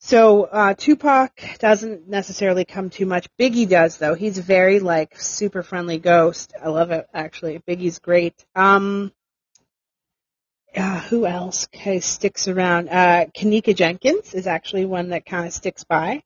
[0.00, 3.28] so uh, Tupac doesn't necessarily come too much.
[3.38, 4.14] Biggie does though.
[4.14, 6.52] He's very like super friendly ghost.
[6.62, 7.60] I love it actually.
[7.66, 8.34] Biggie's great.
[8.54, 9.12] Um,
[10.76, 12.88] uh, who else kind of sticks around?
[12.88, 16.22] Uh, Kenneka Jenkins is actually one that kind of sticks by.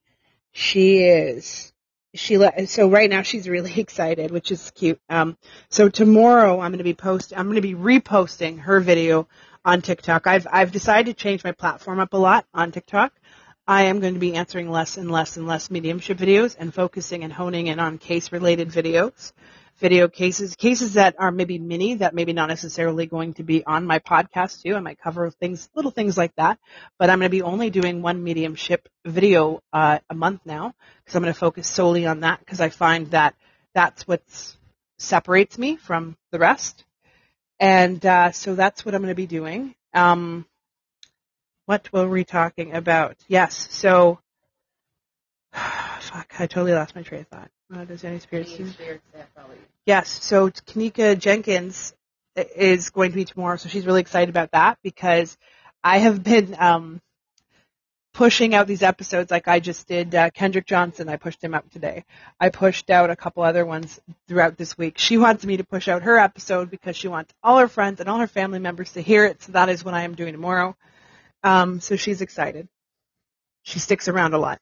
[0.52, 1.72] She is.
[2.14, 5.00] She le- so right now she's really excited, which is cute.
[5.08, 5.38] Um,
[5.70, 7.32] so tomorrow I'm going to be post.
[7.34, 9.28] I'm going to be reposting her video
[9.64, 10.26] on TikTok.
[10.26, 13.12] I've I've decided to change my platform up a lot on TikTok.
[13.66, 17.22] I am going to be answering less and less and less mediumship videos and focusing
[17.22, 19.32] and honing in on case related videos.
[19.78, 23.86] Video cases, cases that are maybe mini, that maybe not necessarily going to be on
[23.86, 24.74] my podcast too.
[24.74, 26.58] I might cover things, little things like that,
[26.98, 31.16] but I'm going to be only doing one mediumship video uh, a month now because
[31.16, 33.34] I'm going to focus solely on that because I find that
[33.74, 34.22] that's what
[34.98, 36.84] separates me from the rest.
[37.62, 39.76] And uh, so that's what I'm going to be doing.
[39.94, 40.46] Um,
[41.66, 43.16] what were we talking about?
[43.28, 44.18] Yes, so
[45.52, 47.50] fuck, I totally lost my train of thought.
[47.72, 48.52] Uh, does any spirits?
[48.58, 49.04] Any spirits.
[49.86, 51.94] Yes, so Kenneka Jenkins
[52.34, 55.38] is going to be tomorrow, so she's really excited about that because
[55.84, 57.00] I have been um,
[58.12, 61.08] pushing out these episodes like I just did uh, Kendrick Johnson.
[61.08, 62.04] I pushed him out today.
[62.38, 63.98] I pushed out a couple other ones
[64.28, 64.98] throughout this week.
[64.98, 68.08] She wants me to push out her episode because she wants all her friends and
[68.08, 69.42] all her family members to hear it.
[69.42, 70.76] So that is what I am doing tomorrow.
[71.42, 72.68] Um, so she's excited.
[73.62, 74.58] She sticks around a lot.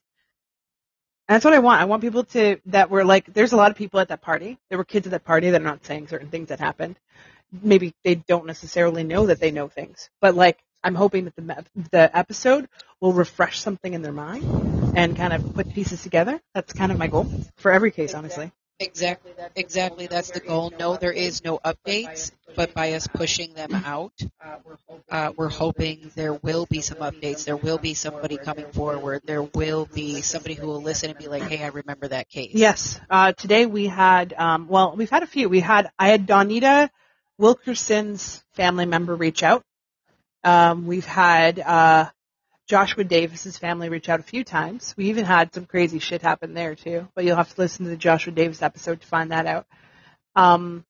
[1.29, 1.81] That's what I want.
[1.81, 3.33] I want people to that were like.
[3.33, 4.59] There's a lot of people at that party.
[4.69, 6.97] There were kids at that party that are not saying certain things that happened.
[7.53, 11.65] Maybe they don't necessarily know that they know things, but like I'm hoping that the
[11.91, 12.69] the episode
[13.01, 14.45] will refresh something in their mind
[14.97, 16.41] and kind of put pieces together.
[16.55, 17.27] That's kind of my goal
[17.57, 18.53] for every case, honestly.
[18.79, 19.33] Exactly.
[19.57, 20.07] Exactly.
[20.07, 20.73] That's the goal.
[20.79, 24.15] No, there is no updates, but by us pushing them out,
[25.11, 27.45] uh, we're hoping there will be some updates.
[27.45, 29.21] There will be somebody coming forward.
[29.27, 32.53] There will be somebody who will listen and be like, "Hey, I remember that case."
[32.55, 32.99] Yes.
[33.11, 35.51] Uh, today we had, um, well, we've had a few.
[35.51, 36.89] We had, I had Donita
[37.37, 39.63] Wilkerson's family member reach out.
[40.43, 42.11] Um, we've had uh,
[42.67, 44.95] Joshua Davis's family reach out a few times.
[44.97, 47.91] We even had some crazy shit happen there too, but you'll have to listen to
[47.91, 49.67] the Joshua Davis episode to find that out.
[50.37, 50.85] Um,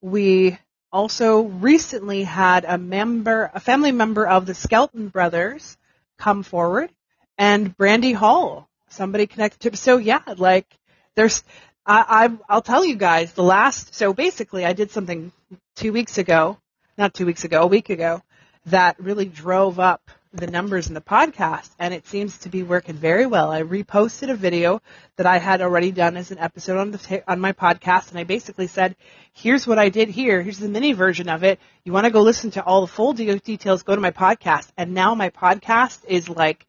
[0.00, 0.58] we
[0.92, 5.76] also recently had a member, a family member of the Skelton brothers
[6.18, 6.90] come forward
[7.38, 10.66] and Brandy Hall, somebody connected to, so yeah, like
[11.14, 11.44] there's,
[11.84, 15.32] I, I, I'll tell you guys the last, so basically I did something
[15.76, 16.58] two weeks ago,
[16.96, 18.22] not two weeks ago, a week ago,
[18.66, 22.94] that really drove up the numbers in the podcast and it seems to be working
[22.94, 23.50] very well.
[23.50, 24.82] I reposted a video
[25.16, 28.24] that I had already done as an episode on the on my podcast and I
[28.24, 28.96] basically said,
[29.32, 30.42] here's what I did here.
[30.42, 31.58] Here's the mini version of it.
[31.84, 34.68] You want to go listen to all the full de- details, go to my podcast.
[34.76, 36.66] And now my podcast is like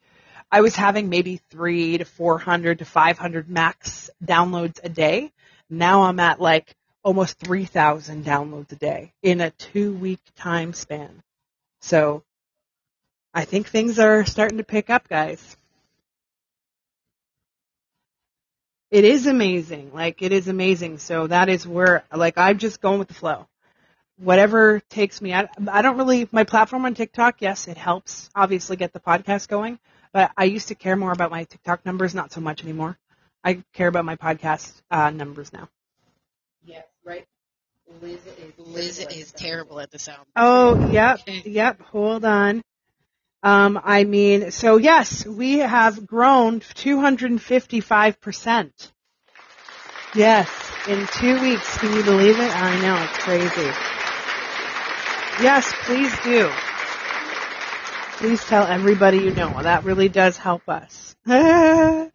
[0.50, 5.32] I was having maybe 3 to 400 to 500 max downloads a day.
[5.68, 11.22] Now I'm at like almost 3,000 downloads a day in a 2 week time span.
[11.88, 12.22] So
[13.32, 15.56] I think things are starting to pick up, guys.
[18.90, 19.94] It is amazing.
[19.94, 20.98] Like, it is amazing.
[20.98, 23.48] So that is where, like, I'm just going with the flow.
[24.18, 28.76] Whatever takes me, I, I don't really, my platform on TikTok, yes, it helps obviously
[28.76, 29.78] get the podcast going,
[30.12, 32.98] but I used to care more about my TikTok numbers, not so much anymore.
[33.42, 35.70] I care about my podcast uh, numbers now.
[36.64, 37.26] Yes, right.
[38.00, 40.26] Liz is Liz is terrible at the sound.
[40.36, 41.80] Oh, yep, yep.
[41.82, 42.62] Hold on.
[43.42, 48.92] Um, I mean, so yes, we have grown 255%.
[50.14, 50.48] Yes,
[50.88, 51.78] in two weeks.
[51.78, 52.56] Can you believe it?
[52.56, 53.70] I know, it's crazy.
[55.42, 56.50] Yes, please do.
[58.18, 59.62] Please tell everybody you know.
[59.62, 61.16] That really does help us.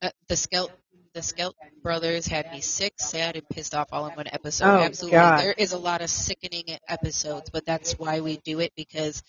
[0.00, 0.70] Uh, the Skelt
[1.18, 4.66] the Skelt brothers had me sick, sad, and pissed off all in one episode.
[4.66, 5.40] Oh, Absolutely, God.
[5.40, 9.24] there is a lot of sickening episodes, but that's why we do it because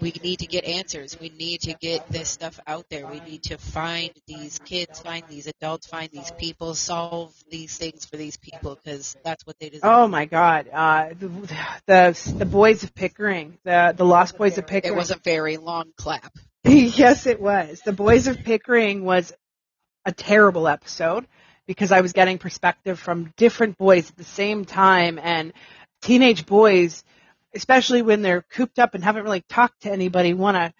[0.00, 1.18] we need to get answers.
[1.18, 3.08] We need to get this stuff out there.
[3.08, 8.04] We need to find these kids, find these adults, find these people, solve these things
[8.04, 9.90] for these people because that's what they deserve.
[9.90, 10.68] oh my God.
[10.72, 11.28] Uh, the,
[11.86, 14.94] the, the boys of Pickering, the, the Lost Boys of Pickering.
[14.94, 16.32] It was a very long clap.
[16.64, 17.80] yes, it was.
[17.80, 19.32] The Boys of Pickering was
[20.04, 21.26] a terrible episode
[21.66, 25.52] because I was getting perspective from different boys at the same time and
[26.00, 27.04] teenage boys,
[27.54, 30.72] especially when they're cooped up and haven't really talked to anybody, want to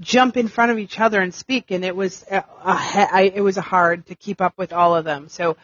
[0.00, 1.70] jump in front of each other and speak.
[1.70, 5.28] And it was, I, it was hard to keep up with all of them.
[5.28, 5.56] So,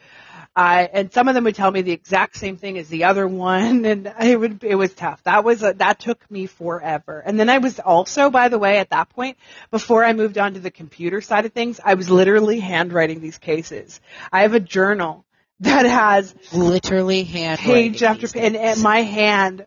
[0.57, 3.29] uh, and some of them would tell me the exact same thing as the other
[3.29, 5.23] one, and it would it was tough.
[5.25, 7.23] That was a, that took me forever.
[7.25, 9.37] And then I was also, by the way, at that point,
[9.71, 13.37] before I moved on to the computer side of things, I was literally handwriting these
[13.37, 14.01] cases.
[14.33, 15.27] I have a journal
[15.61, 19.67] that has Literally hand page after page, and, and my hand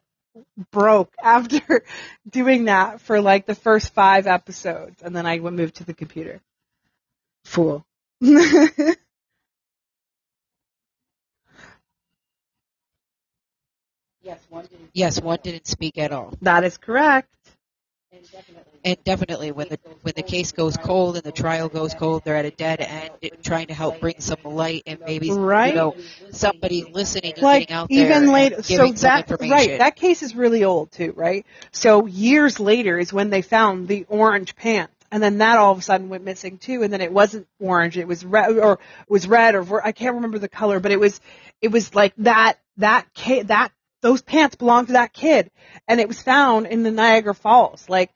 [0.72, 1.84] broke after
[2.30, 6.42] doing that for like the first five episodes, and then I moved to the computer.
[7.46, 7.86] Fool.
[8.22, 8.98] yes,
[14.50, 14.90] one didn't.
[14.94, 16.34] Yes, one didn't speak at all.
[16.42, 17.30] that is correct.
[18.86, 19.52] And definitely.
[19.52, 22.52] When the when the case goes cold and the trial goes cold, they're at a
[22.52, 23.12] dead end,
[23.44, 25.70] trying to help bring some light and maybe Right.
[25.70, 25.96] you know
[26.32, 30.24] somebody listening and like getting out there even and later so that right that case
[30.24, 34.94] is really old too right so years later is when they found the orange pants
[35.12, 37.98] and then that all of a sudden went missing too and then it wasn't orange
[37.98, 40.92] it was red or it was red or ver- i can't remember the color but
[40.92, 41.20] it was
[41.62, 43.72] it was like that that kid that
[44.02, 45.50] those pants belonged to that kid
[45.88, 48.12] and it was found in the niagara falls like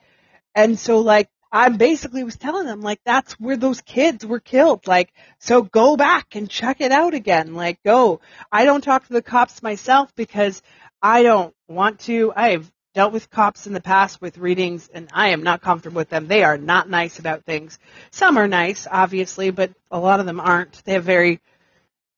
[0.56, 4.88] and so like I basically was telling them like that's where those kids were killed.
[4.88, 7.54] Like so go back and check it out again.
[7.54, 8.22] Like go.
[8.52, 10.64] I don't talk to the cops myself because
[11.00, 12.34] I don't want to.
[12.36, 15.98] I have dealt with cops in the past with readings, and I am not comfortable
[15.98, 16.28] with them.
[16.28, 17.78] They are not nice about things.
[18.12, 20.84] Some are nice, obviously, but a lot of them aren't.
[20.86, 21.40] They have very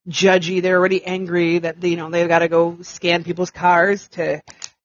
[0.09, 0.61] judgy.
[0.61, 4.41] They're already angry that you know they've got to go scan people's cars to,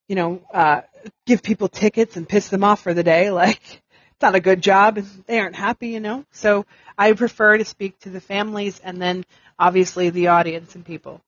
[0.08, 0.82] you know, uh,
[1.26, 3.30] give people tickets and piss them off for the day.
[3.40, 3.82] Like
[4.20, 6.26] it's not a good job, and they aren't happy, you know.
[6.32, 6.66] So
[6.98, 9.24] I prefer to speak to the families and then
[9.58, 11.22] obviously the audience and people.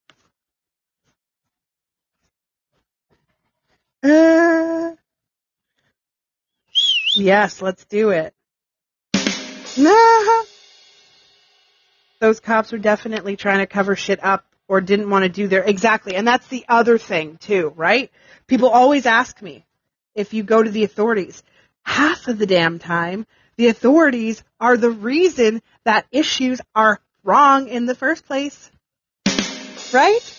[4.02, 4.92] Uh,
[7.14, 8.34] yes, let's do it.
[12.22, 15.64] Those cops were definitely trying to cover shit up or didn't want to do their
[15.64, 16.14] exactly.
[16.14, 18.12] And that's the other thing too, right?
[18.46, 19.66] People always ask me
[20.14, 21.42] if you go to the authorities,
[21.82, 27.86] half of the damn time, the authorities are the reason that issues are wrong in
[27.86, 28.70] the first place.
[29.92, 30.38] Right?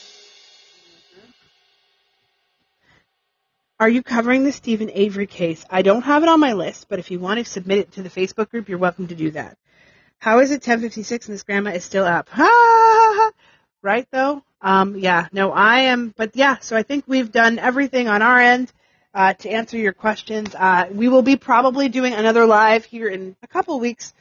[3.78, 5.66] Are you covering the Steven Avery case?
[5.70, 8.04] I don't have it on my list, but if you want to submit it to
[8.04, 9.58] the Facebook group, you're welcome to do that.
[10.24, 12.30] How is it 1056 and this grandma is still up?
[13.82, 14.42] Right though?
[14.62, 18.40] Um, yeah, no, I am, but yeah, so I think we've done everything on our
[18.40, 18.72] end,
[19.14, 20.56] uh, to answer your questions.
[20.56, 24.14] Uh, we will be probably doing another live here in a couple weeks.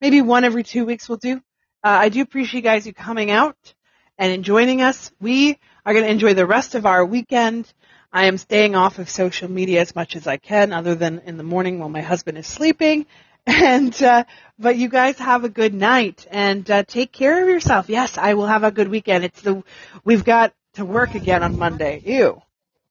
[0.00, 1.36] Maybe one every two weeks we'll do.
[1.36, 1.38] Uh,
[1.84, 3.74] I do appreciate you guys you coming out
[4.18, 5.12] and joining us.
[5.20, 7.72] We are going to enjoy the rest of our weekend.
[8.12, 11.36] I am staying off of social media as much as I can, other than in
[11.36, 13.06] the morning while my husband is sleeping.
[13.64, 14.24] And uh,
[14.58, 17.90] but you guys have a good night and uh, take care of yourself.
[17.90, 19.24] Yes, I will have a good weekend.
[19.24, 19.62] It's the
[20.02, 22.02] we've got to work again on Monday.
[22.06, 22.40] Ew.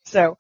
[0.06, 0.38] So.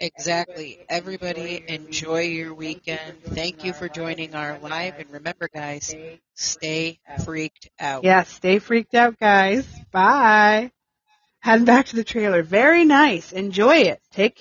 [0.00, 0.78] exactly.
[0.88, 3.22] Everybody enjoy your weekend.
[3.24, 5.92] Thank you for joining our live and remember guys,
[6.34, 8.04] stay freaked out.
[8.04, 9.66] Yeah, stay freaked out guys.
[9.90, 10.70] Bye.
[11.40, 12.42] Heading back to the trailer.
[12.42, 13.32] Very nice.
[13.32, 14.00] Enjoy it.
[14.12, 14.34] Take care.